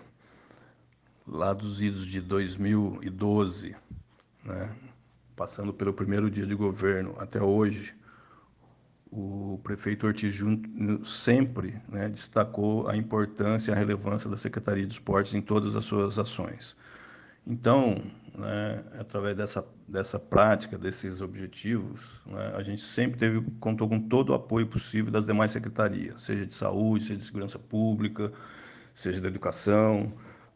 lá 1.27 1.53
dos 1.53 1.83
idos 1.83 2.07
de 2.07 2.21
2012, 2.21 3.75
né, 4.45 4.71
passando 5.35 5.73
pelo 5.73 5.93
primeiro 5.93 6.31
dia 6.31 6.47
de 6.47 6.55
governo 6.55 7.15
até 7.19 7.43
hoje, 7.43 7.95
o 9.11 9.59
prefeito 9.65 10.07
Ortiz 10.07 10.33
Júnior 10.33 11.05
sempre 11.05 11.81
né, 11.89 12.09
destacou 12.09 12.89
a 12.89 12.97
importância 12.97 13.73
e 13.73 13.75
a 13.75 13.77
relevância 13.77 14.31
da 14.31 14.37
Secretaria 14.37 14.87
de 14.87 14.93
Esportes 14.93 15.35
em 15.35 15.41
todas 15.41 15.75
as 15.75 15.85
suas 15.85 16.19
ações. 16.19 16.77
Então, 17.47 18.03
né, 18.37 18.85
através 18.99 19.37
dessa, 19.37 19.66
dessa 19.88 20.18
prática, 20.18 20.77
desses 20.77 21.20
objetivos, 21.20 22.20
né, 22.27 22.53
a 22.55 22.62
gente 22.62 22.83
sempre 22.83 23.18
teve, 23.18 23.40
contou 23.59 23.88
com 23.88 24.01
todo 24.01 24.31
o 24.31 24.35
apoio 24.35 24.66
possível 24.66 25.11
das 25.11 25.27
demais 25.27 25.51
secretarias, 25.51 26.22
seja 26.22 26.46
de 26.46 26.55
saúde, 26.55 27.05
seja 27.05 27.18
de 27.18 27.25
segurança 27.25 27.59
pública, 27.59 28.33
seja 28.94 29.20
da 29.20 29.29
educação, 29.29 30.12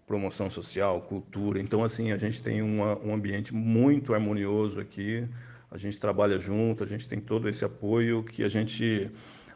promoção 0.06 0.50
social, 0.50 1.00
cultura. 1.02 1.60
Então, 1.60 1.84
assim, 1.84 2.12
a 2.12 2.16
gente 2.16 2.42
tem 2.42 2.62
uma, 2.62 2.98
um 2.98 3.14
ambiente 3.14 3.54
muito 3.54 4.12
harmonioso 4.12 4.80
aqui, 4.80 5.26
a 5.70 5.78
gente 5.78 5.98
trabalha 5.98 6.38
junto, 6.38 6.82
a 6.82 6.86
gente 6.86 7.08
tem 7.08 7.20
todo 7.20 7.48
esse 7.48 7.64
apoio 7.64 8.24
que 8.24 8.42
a 8.42 8.48
gente 8.48 9.10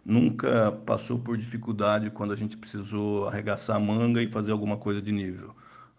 nunca 0.04 0.70
passou 0.70 1.18
por 1.18 1.36
dificuldade 1.36 2.10
quando 2.10 2.32
a 2.32 2.36
gente 2.36 2.56
precisou 2.56 3.26
arregaçar 3.26 3.76
a 3.76 3.80
manga 3.80 4.22
e 4.22 4.30
fazer 4.30 4.52
alguma 4.52 4.76
coisa 4.76 5.02
de 5.02 5.10
nível. 5.10 5.54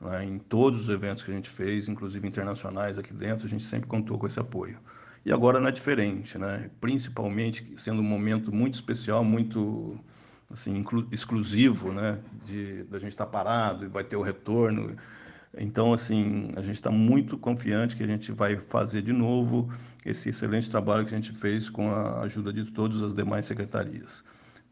Né? 0.05 0.23
Em 0.25 0.39
todos 0.39 0.81
os 0.81 0.89
eventos 0.89 1.23
que 1.23 1.31
a 1.31 1.33
gente 1.33 1.49
fez, 1.49 1.87
inclusive 1.87 2.27
internacionais 2.27 2.97
aqui 2.97 3.13
dentro, 3.13 3.45
a 3.45 3.49
gente 3.49 3.63
sempre 3.63 3.87
contou 3.87 4.17
com 4.17 4.27
esse 4.27 4.39
apoio. 4.39 4.77
E 5.25 5.31
agora 5.31 5.59
não 5.59 5.67
é 5.67 5.71
diferente, 5.71 6.37
né? 6.37 6.69
principalmente 6.79 7.73
sendo 7.77 8.01
um 8.01 8.05
momento 8.05 8.53
muito 8.53 8.75
especial, 8.75 9.23
muito 9.23 9.99
assim, 10.51 10.83
exclusivo, 11.11 11.91
né? 11.91 12.19
de 12.45 12.83
da 12.83 12.99
gente 12.99 13.11
estar 13.11 13.25
tá 13.25 13.31
parado 13.31 13.85
e 13.85 13.87
vai 13.87 14.03
ter 14.03 14.15
o 14.15 14.21
retorno. 14.21 14.95
Então, 15.57 15.93
assim, 15.93 16.51
a 16.55 16.61
gente 16.61 16.75
está 16.75 16.91
muito 16.91 17.37
confiante 17.37 17.95
que 17.95 18.03
a 18.03 18.07
gente 18.07 18.31
vai 18.31 18.57
fazer 18.57 19.01
de 19.01 19.13
novo 19.13 19.69
esse 20.05 20.29
excelente 20.29 20.69
trabalho 20.69 21.05
que 21.05 21.15
a 21.15 21.17
gente 21.17 21.31
fez 21.31 21.69
com 21.69 21.89
a 21.89 22.21
ajuda 22.21 22.53
de 22.53 22.65
todas 22.65 23.01
as 23.01 23.13
demais 23.15 23.45
secretarias. 23.45 24.23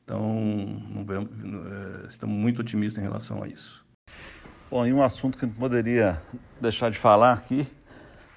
Então, 0.04 0.38
é, 1.10 2.08
estamos 2.08 2.36
muito 2.36 2.60
otimistas 2.60 3.02
em 3.02 3.08
relação 3.08 3.42
a 3.42 3.48
isso. 3.48 3.84
Bom, 4.74 4.88
e 4.88 4.92
um 4.92 5.04
assunto 5.04 5.38
que 5.38 5.46
não 5.46 5.54
poderia 5.54 6.20
deixar 6.60 6.90
de 6.90 6.98
falar 6.98 7.34
aqui, 7.34 7.68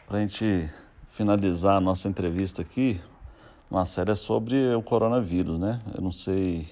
para 0.07 0.19
a 0.19 0.21
gente 0.21 0.71
finalizar 1.09 1.77
a 1.77 1.81
nossa 1.81 2.11
entrevista 2.11 2.61
aqui, 2.61 3.01
uma 3.71 3.87
série 3.87 4.11
é 4.11 4.15
sobre 4.15 4.75
o 4.75 4.83
coronavírus, 4.83 5.59
né? 5.59 5.81
Eu 5.95 6.03
não 6.03 6.13
sei 6.13 6.69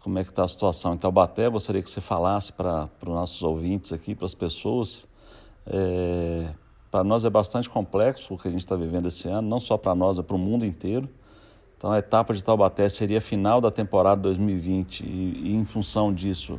como 0.00 0.18
é 0.18 0.24
que 0.24 0.30
está 0.30 0.44
a 0.44 0.48
situação 0.48 0.94
em 0.94 0.96
Taubaté, 0.96 1.46
gostaria 1.50 1.82
que 1.82 1.90
você 1.90 2.00
falasse 2.00 2.54
para 2.54 2.88
os 3.02 3.08
nossos 3.08 3.42
ouvintes 3.42 3.92
aqui, 3.92 4.14
para 4.14 4.24
as 4.24 4.34
pessoas. 4.34 5.06
É, 5.66 6.54
para 6.90 7.04
nós 7.04 7.26
é 7.26 7.28
bastante 7.28 7.68
complexo 7.68 8.32
o 8.32 8.38
que 8.38 8.48
a 8.48 8.50
gente 8.50 8.60
está 8.60 8.76
vivendo 8.76 9.08
esse 9.08 9.28
ano, 9.28 9.46
não 9.46 9.60
só 9.60 9.76
para 9.76 9.94
nós, 9.94 10.16
mas 10.16 10.24
para 10.24 10.36
o 10.36 10.38
mundo 10.38 10.64
inteiro. 10.64 11.06
Então 11.76 11.92
a 11.92 11.98
etapa 11.98 12.32
de 12.32 12.42
Taubaté 12.42 12.88
seria 12.88 13.18
a 13.18 13.20
final 13.20 13.60
da 13.60 13.70
temporada 13.70 14.22
2020 14.22 15.00
e, 15.00 15.50
e 15.50 15.54
em 15.54 15.66
função 15.66 16.14
disso, 16.14 16.58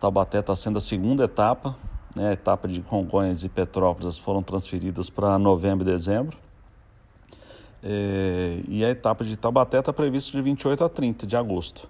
Taubaté 0.00 0.40
está 0.40 0.54
sendo 0.56 0.78
a 0.78 0.80
segunda 0.80 1.24
etapa, 1.24 1.76
né? 2.16 2.30
a 2.30 2.32
etapa 2.32 2.68
de 2.68 2.80
Congonhas 2.80 3.44
e 3.44 3.48
Petrópolis 3.48 4.18
foram 4.18 4.42
transferidas 4.42 5.08
para 5.08 5.38
novembro 5.38 5.88
e 5.88 5.92
dezembro. 5.92 6.36
É, 7.82 8.62
e 8.66 8.84
a 8.84 8.90
etapa 8.90 9.24
de 9.24 9.36
Taubaté 9.36 9.78
está 9.78 9.92
prevista 9.92 10.32
de 10.32 10.40
28 10.40 10.84
a 10.84 10.88
30 10.88 11.26
de 11.26 11.36
agosto. 11.36 11.88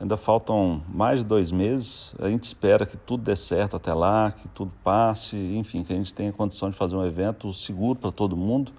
Ainda 0.00 0.16
faltam 0.16 0.82
mais 0.88 1.20
de 1.20 1.26
dois 1.26 1.52
meses. 1.52 2.14
A 2.18 2.28
gente 2.28 2.42
espera 2.42 2.84
que 2.84 2.96
tudo 2.96 3.22
dê 3.22 3.36
certo 3.36 3.76
até 3.76 3.94
lá, 3.94 4.32
que 4.32 4.48
tudo 4.48 4.72
passe, 4.82 5.36
enfim, 5.36 5.84
que 5.84 5.92
a 5.92 5.96
gente 5.96 6.12
tenha 6.12 6.32
condição 6.32 6.70
de 6.70 6.76
fazer 6.76 6.96
um 6.96 7.04
evento 7.04 7.52
seguro 7.52 7.98
para 7.98 8.10
todo 8.10 8.36
mundo 8.36 8.72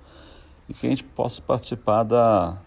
e 0.67 0.73
que 0.73 0.85
a 0.85 0.89
gente 0.89 1.03
possa 1.03 1.41
participar 1.41 2.03
da, 2.03 2.57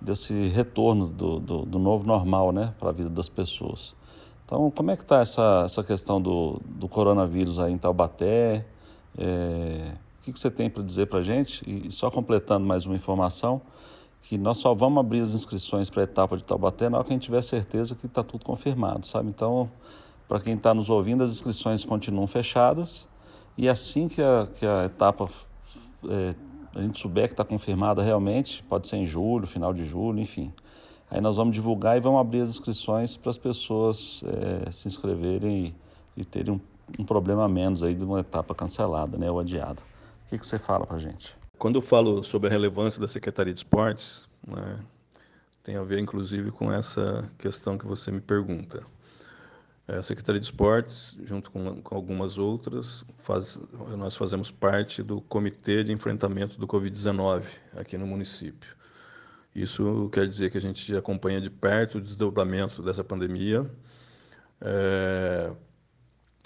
desse 0.00 0.48
retorno 0.48 1.06
do, 1.06 1.38
do, 1.38 1.58
do 1.64 1.78
novo 1.78 2.06
normal 2.06 2.50
né, 2.52 2.74
para 2.80 2.88
a 2.88 2.92
vida 2.92 3.10
das 3.10 3.28
pessoas. 3.28 3.94
Então, 4.50 4.68
como 4.68 4.90
é 4.90 4.96
que 4.96 5.02
está 5.02 5.20
essa, 5.20 5.62
essa 5.64 5.84
questão 5.84 6.20
do, 6.20 6.60
do 6.64 6.88
coronavírus 6.88 7.60
aí 7.60 7.72
em 7.72 7.78
Taubaté? 7.78 8.66
É, 9.16 9.92
o 10.18 10.24
que, 10.24 10.32
que 10.32 10.40
você 10.40 10.50
tem 10.50 10.68
para 10.68 10.82
dizer 10.82 11.06
para 11.06 11.20
a 11.20 11.22
gente? 11.22 11.62
E 11.64 11.88
só 11.92 12.10
completando 12.10 12.66
mais 12.66 12.84
uma 12.84 12.96
informação, 12.96 13.62
que 14.22 14.36
nós 14.36 14.58
só 14.58 14.74
vamos 14.74 14.98
abrir 14.98 15.20
as 15.20 15.34
inscrições 15.34 15.88
para 15.88 16.02
a 16.02 16.04
etapa 16.04 16.36
de 16.36 16.42
Taubaté 16.42 16.88
na 16.88 16.98
hora 16.98 17.06
que 17.06 17.12
a 17.12 17.14
gente 17.14 17.22
tiver 17.22 17.42
certeza 17.42 17.94
que 17.94 18.06
está 18.06 18.24
tudo 18.24 18.44
confirmado, 18.44 19.06
sabe? 19.06 19.28
Então, 19.28 19.70
para 20.26 20.40
quem 20.40 20.54
está 20.54 20.74
nos 20.74 20.90
ouvindo, 20.90 21.22
as 21.22 21.30
inscrições 21.30 21.84
continuam 21.84 22.26
fechadas 22.26 23.06
e 23.56 23.68
assim 23.68 24.08
que 24.08 24.20
a, 24.20 24.48
que 24.52 24.66
a 24.66 24.86
etapa 24.86 25.28
é, 26.08 26.34
a 26.74 26.82
gente 26.82 26.98
souber 26.98 27.28
que 27.28 27.34
está 27.34 27.44
confirmada 27.44 28.02
realmente, 28.02 28.64
pode 28.64 28.88
ser 28.88 28.96
em 28.96 29.06
julho, 29.06 29.46
final 29.46 29.72
de 29.72 29.84
julho, 29.84 30.18
enfim. 30.18 30.52
Aí 31.10 31.20
nós 31.20 31.36
vamos 31.36 31.54
divulgar 31.54 31.96
e 31.96 32.00
vamos 32.00 32.20
abrir 32.20 32.40
as 32.40 32.50
inscrições 32.50 33.16
para 33.16 33.30
as 33.30 33.38
pessoas 33.38 34.22
é, 34.24 34.70
se 34.70 34.86
inscreverem 34.86 35.74
e, 36.16 36.20
e 36.20 36.24
terem 36.24 36.54
um, 36.54 36.60
um, 37.00 37.04
problema 37.04 37.48
menos 37.48 37.82
aí 37.82 37.94
de 37.94 38.04
uma 38.04 38.20
etapa 38.20 38.54
cancelada, 38.54 39.18
né, 39.18 39.28
ou 39.28 39.40
adiada. 39.40 39.82
O 40.24 40.30
que, 40.30 40.38
que 40.38 40.46
você 40.46 40.58
fala 40.58 40.86
para 40.86 40.96
a 40.96 41.00
gente? 41.00 41.34
Quando 41.58 41.76
eu 41.76 41.82
falo 41.82 42.22
sobre 42.22 42.48
a 42.48 42.50
relevância 42.52 43.00
da 43.00 43.08
Secretaria 43.08 43.52
de 43.52 43.58
Esportes, 43.58 44.28
né, 44.46 44.78
tem 45.64 45.76
a 45.76 45.82
ver 45.82 45.98
inclusive 45.98 46.52
com 46.52 46.72
essa 46.72 47.28
questão 47.36 47.76
que 47.76 47.86
você 47.86 48.12
me 48.12 48.20
pergunta. 48.20 48.84
É, 49.88 49.96
a 49.96 50.02
Secretaria 50.04 50.40
de 50.40 50.46
Esportes, 50.46 51.18
junto 51.24 51.50
com, 51.50 51.82
com 51.82 51.94
algumas 51.96 52.38
outras, 52.38 53.04
faz, 53.18 53.58
nós 53.98 54.14
fazemos 54.16 54.48
parte 54.48 55.02
do 55.02 55.20
Comitê 55.22 55.82
de 55.82 55.92
Enfrentamento 55.92 56.56
do 56.56 56.68
Covid-19 56.68 57.42
aqui 57.76 57.98
no 57.98 58.06
município. 58.06 58.78
Isso 59.54 60.08
quer 60.12 60.26
dizer 60.26 60.50
que 60.50 60.58
a 60.58 60.60
gente 60.60 60.94
acompanha 60.96 61.40
de 61.40 61.50
perto 61.50 61.98
o 61.98 62.00
desdobramento 62.00 62.82
dessa 62.82 63.02
pandemia, 63.02 63.68
é, 64.60 65.52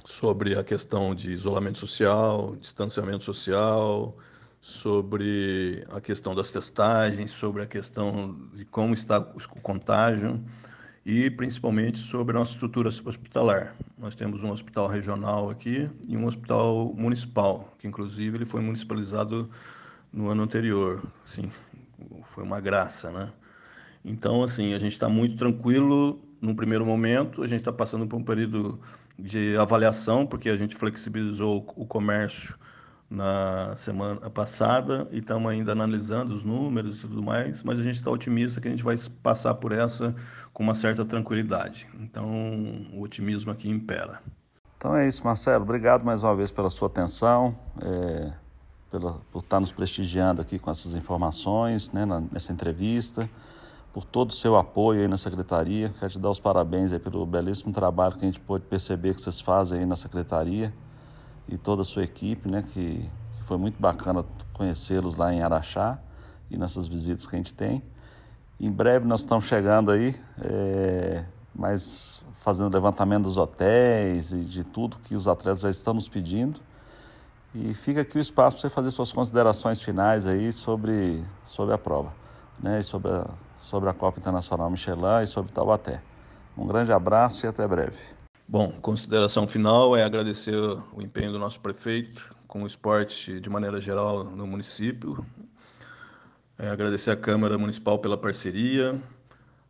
sobre 0.05 0.57
a 0.59 0.65
questão 0.65 1.15
de 1.15 1.33
isolamento 1.33 1.79
social, 1.79 2.57
distanciamento 2.57 3.25
social, 3.25 4.17
sobre 4.61 5.85
a 5.93 6.01
questão 6.01 6.35
das 6.35 6.51
testagens, 6.51 7.31
sobre 7.31 7.63
a 7.63 7.67
questão 7.67 8.35
de 8.55 8.65
como 8.65 8.95
está 8.95 9.19
o 9.19 9.61
contágio 9.61 10.43
e 11.05 11.31
principalmente 11.31 11.99
sobre 11.99 12.35
a 12.35 12.39
nossa 12.39 12.53
estrutura 12.53 12.89
hospitalar. 12.89 13.77
Nós 13.99 14.15
temos 14.15 14.43
um 14.43 14.51
hospital 14.51 14.87
regional 14.87 15.51
aqui 15.51 15.91
e 16.09 16.17
um 16.17 16.25
hospital 16.27 16.95
municipal, 16.95 17.75
que 17.79 17.87
inclusive 17.87 18.39
ele 18.39 18.47
foi 18.47 18.63
municipalizado 18.63 19.51
no 20.11 20.31
ano 20.31 20.43
anterior. 20.43 21.03
Sim, 21.27 21.51
foi 22.35 22.45
uma 22.45 22.61
graça, 22.61 23.11
né? 23.11 23.33
Então, 24.05 24.43
assim, 24.43 24.75
a 24.75 24.79
gente 24.79 24.93
está 24.93 25.09
muito 25.09 25.37
tranquilo 25.37 26.21
no 26.41 26.55
primeiro 26.55 26.85
momento, 26.85 27.43
a 27.43 27.47
gente 27.47 27.61
está 27.61 27.73
passando 27.73 28.07
por 28.07 28.17
um 28.17 28.25
período 28.25 28.79
de 29.19 29.57
avaliação, 29.57 30.27
porque 30.27 30.51
a 30.51 30.57
gente 30.57 30.77
flexibilizou 30.77 31.65
o 31.77 31.87
comércio 31.87 32.55
na 33.09 33.75
semana 33.77 34.29
passada 34.29 35.07
e 35.11 35.19
estamos 35.19 35.51
ainda 35.51 35.73
analisando 35.73 36.35
os 36.35 36.43
números 36.43 36.99
e 36.99 37.01
tudo 37.03 37.23
mais, 37.23 37.63
mas 37.63 37.79
a 37.79 37.83
gente 37.83 37.95
está 37.95 38.11
otimista 38.11 38.61
que 38.61 38.69
a 38.69 38.71
gente 38.71 38.83
vai 38.83 38.97
passar 39.23 39.55
por 39.55 39.73
essa 39.73 40.15
com 40.53 40.63
uma 40.63 40.75
certa 40.75 41.05
tranquilidade. 41.05 41.87
Então, 42.01 42.27
o 42.93 43.03
otimismo 43.03 43.53
aqui 43.53 43.71
impera. 43.71 44.21
Então 44.77 44.95
é 44.95 45.09
isso, 45.09 45.25
Marcelo. 45.25 45.65
Obrigado 45.65 46.05
mais 46.05 46.23
uma 46.23 46.37
vez 46.37 46.51
pela 46.51 46.69
sua 46.69 46.89
atenção, 46.89 47.59
é, 47.81 48.33
pela, 48.95 49.21
por 49.33 49.41
estar 49.41 49.59
nos 49.59 49.73
prestigiando 49.73 50.41
aqui 50.41 50.57
com 50.57 50.71
essas 50.71 50.95
informações, 50.95 51.91
né, 51.91 52.05
na, 52.05 52.21
nessa 52.21 52.53
entrevista, 52.53 53.29
por 53.93 54.05
todo 54.05 54.31
o 54.31 54.33
seu 54.33 54.57
apoio 54.57 55.01
aí 55.01 55.09
na 55.09 55.17
secretaria. 55.17 55.93
Quero 55.99 56.13
te 56.13 56.19
dar 56.21 56.31
os 56.31 56.39
parabéns 56.39 56.93
aí 56.93 57.01
pelo 57.01 57.27
belíssimo 57.27 57.73
trabalho 57.73 58.15
que 58.15 58.25
a 58.25 58.27
gente 58.27 58.39
pôde 58.39 58.65
perceber 58.67 59.15
que 59.15 59.21
vocês 59.21 59.41
fazem 59.41 59.81
aí 59.81 59.87
na 59.87 59.97
secretaria 59.97 60.73
e 61.49 61.59
toda 61.59 61.83
a 61.83 61.85
sua 61.85 62.05
equipe, 62.05 62.49
né, 62.49 62.63
que, 62.63 63.11
que 63.37 63.43
foi 63.43 63.57
muito 63.57 63.81
bacana 63.81 64.25
conhecê-los 64.53 65.17
lá 65.17 65.35
em 65.35 65.43
Araxá 65.43 65.99
e 66.49 66.57
nessas 66.57 66.87
visitas 66.87 67.27
que 67.27 67.35
a 67.35 67.39
gente 67.39 67.53
tem. 67.53 67.83
Em 68.61 68.71
breve 68.71 69.05
nós 69.09 69.21
estamos 69.21 69.47
chegando 69.47 69.91
aí, 69.91 70.15
é, 70.41 71.25
mas 71.53 72.23
fazendo 72.45 72.73
levantamento 72.73 73.25
dos 73.25 73.37
hotéis 73.37 74.33
e 74.33 74.45
de 74.45 74.63
tudo 74.63 74.99
que 74.99 75.17
os 75.17 75.27
atletas 75.27 75.63
já 75.63 75.71
estão 75.71 75.95
nos 75.95 76.09
pedindo. 76.09 76.61
E 77.55 77.73
fica 77.73 78.01
aqui 78.01 78.19
o 78.19 78.21
espaço 78.21 78.57
para 78.57 78.69
você 78.69 78.75
fazer 78.75 78.91
suas 78.91 79.13
considerações 79.13 79.81
finais 79.81 80.27
aí 80.27 80.53
sobre, 80.53 81.25
sobre 81.45 81.73
a 81.73 81.79
prova, 81.79 82.13
né? 82.61 82.81
E 82.81 82.83
sobre 82.83 83.13
a, 83.13 83.27
sobre 83.57 83.89
a 83.89 83.95
Copa 83.95 84.19
Internacional 84.19 84.69
Michelin 84.69 85.23
e 85.23 85.27
sobre 85.29 85.53
Taubaté. 85.53 86.03
Um 86.59 86.67
grande 86.67 86.93
abraço 86.93 87.47
e 87.47 87.49
até 87.49 87.67
breve. 87.69 87.97
Bom, 88.49 88.73
consideração 88.83 89.47
final 89.47 89.97
é 89.97 90.03
agradecer 90.03 90.57
o 90.57 91.01
empenho 91.01 91.31
do 91.31 91.39
nosso 91.39 91.61
prefeito 91.61 92.35
com 92.49 92.65
o 92.65 92.67
esporte 92.67 93.39
de 93.39 93.49
maneira 93.49 93.81
geral 93.81 94.25
no 94.25 94.49
município. 94.49 95.25
É 96.59 96.69
agradecer 96.69 97.13
a 97.13 97.17
Câmara 97.17 97.57
Municipal 97.57 98.01
pela 98.01 98.17
parceria, 98.17 99.01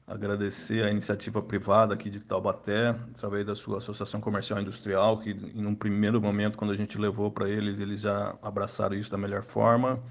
agradecer 0.06 0.84
a 0.84 0.90
iniciativa 0.90 1.40
privada 1.40 1.94
aqui 1.94 2.10
de 2.10 2.20
Taubaté, 2.20 2.90
através 3.14 3.46
da 3.46 3.54
sua 3.54 3.78
Associação 3.78 4.20
Comercial 4.20 4.60
Industrial, 4.60 5.18
que 5.18 5.30
em 5.30 5.64
um 5.64 5.74
primeiro 5.74 6.20
momento, 6.20 6.58
quando 6.58 6.72
a 6.72 6.76
gente 6.76 6.98
levou 6.98 7.30
para 7.30 7.48
eles, 7.48 7.80
eles 7.80 8.02
já 8.02 8.36
abraçaram 8.42 8.94
isso 8.96 9.10
da 9.10 9.16
melhor 9.16 9.42
forma. 9.42 10.02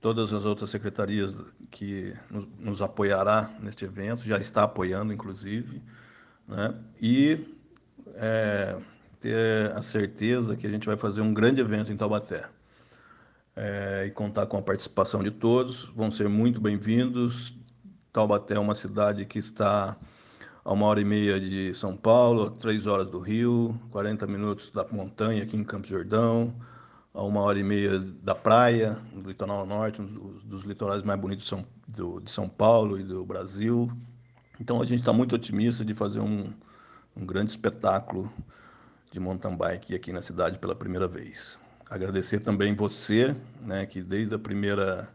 Todas 0.00 0.32
as 0.32 0.44
outras 0.44 0.70
secretarias 0.70 1.34
que 1.70 2.14
nos, 2.30 2.48
nos 2.58 2.82
apoiará 2.82 3.50
neste 3.60 3.84
evento, 3.84 4.22
já 4.22 4.38
está 4.38 4.62
apoiando, 4.62 5.12
inclusive. 5.12 5.82
Né? 6.46 6.74
E 7.02 7.46
é, 8.14 8.76
ter 9.18 9.72
a 9.72 9.82
certeza 9.82 10.56
que 10.56 10.66
a 10.66 10.70
gente 10.70 10.86
vai 10.86 10.96
fazer 10.96 11.20
um 11.20 11.34
grande 11.34 11.60
evento 11.60 11.92
em 11.92 11.96
Taubaté. 11.96 12.44
É, 13.56 14.04
e 14.06 14.10
contar 14.12 14.46
com 14.46 14.56
a 14.56 14.62
participação 14.62 15.22
de 15.22 15.30
todos. 15.30 15.84
Vão 15.96 16.10
ser 16.10 16.28
muito 16.28 16.60
bem-vindos. 16.60 17.52
Taubaté 18.12 18.54
é 18.54 18.58
uma 18.58 18.74
cidade 18.74 19.24
que 19.24 19.38
está 19.38 19.96
a 20.64 20.72
uma 20.72 20.86
hora 20.86 21.00
e 21.00 21.04
meia 21.04 21.40
de 21.40 21.72
São 21.74 21.96
Paulo, 21.96 22.50
três 22.50 22.86
horas 22.86 23.06
do 23.06 23.20
Rio, 23.20 23.80
40 23.90 24.26
minutos 24.26 24.70
da 24.70 24.84
montanha 24.90 25.42
aqui 25.42 25.56
em 25.56 25.62
Campos 25.62 25.88
Jordão, 25.88 26.52
a 27.14 27.22
uma 27.22 27.40
hora 27.40 27.58
e 27.58 27.62
meia 27.62 27.98
da 27.98 28.34
praia, 28.34 28.98
do 29.12 29.28
litoral 29.28 29.64
norte, 29.64 30.02
um 30.02 30.38
dos 30.44 30.64
litorais 30.64 31.02
mais 31.02 31.20
bonitos 31.20 31.44
de 31.44 31.50
São, 31.50 31.64
do, 31.94 32.20
de 32.20 32.30
São 32.30 32.48
Paulo 32.48 32.98
e 32.98 33.04
do 33.04 33.24
Brasil. 33.24 33.90
Então 34.60 34.82
a 34.82 34.84
gente 34.84 35.00
está 35.00 35.12
muito 35.12 35.34
otimista 35.34 35.84
de 35.84 35.94
fazer 35.94 36.20
um, 36.20 36.52
um 37.16 37.24
grande 37.24 37.52
espetáculo 37.52 38.30
de 39.10 39.20
mountain 39.20 39.56
bike 39.56 39.94
aqui 39.94 40.12
na 40.12 40.20
cidade 40.20 40.58
pela 40.58 40.74
primeira 40.74 41.06
vez. 41.06 41.58
Agradecer 41.88 42.40
também 42.40 42.74
você, 42.74 43.34
né, 43.62 43.86
que 43.86 44.02
desde 44.02 44.34
a 44.34 44.38
primeira 44.38 45.08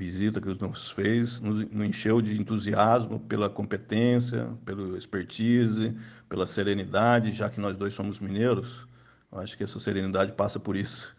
visita 0.00 0.40
que 0.40 0.48
nos 0.48 0.90
fez, 0.90 1.40
nos, 1.40 1.62
nos 1.70 1.86
encheu 1.86 2.22
de 2.22 2.40
entusiasmo 2.40 3.20
pela 3.20 3.50
competência, 3.50 4.48
pela 4.64 4.96
expertise, 4.96 5.94
pela 6.26 6.46
serenidade, 6.46 7.32
já 7.32 7.50
que 7.50 7.60
nós 7.60 7.76
dois 7.76 7.92
somos 7.92 8.18
mineiros, 8.18 8.88
acho 9.30 9.58
que 9.58 9.62
essa 9.62 9.78
serenidade 9.78 10.32
passa 10.32 10.58
por 10.58 10.74
isso. 10.74 11.14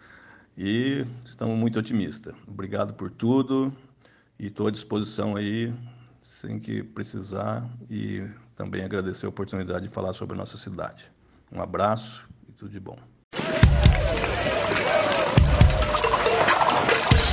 E 0.58 1.06
estamos 1.24 1.56
muito 1.56 1.78
otimistas. 1.78 2.34
Obrigado 2.48 2.96
por 2.96 3.12
tudo 3.12 3.72
e 4.40 4.48
estou 4.48 4.66
à 4.66 4.72
disposição 4.72 5.36
aí 5.36 5.72
sem 6.20 6.60
que 6.60 6.82
precisar 6.82 7.70
e 7.88 8.28
também 8.56 8.84
agradecer 8.84 9.28
a 9.28 9.30
oportunidade 9.30 9.88
de 9.88 9.94
falar 9.94 10.14
sobre 10.14 10.34
a 10.34 10.38
nossa 10.38 10.58
cidade. 10.58 11.12
Um 11.52 11.62
abraço 11.62 12.28
e 12.50 12.52
tudo 12.52 12.72
de 12.72 12.80
bom. 12.80 12.98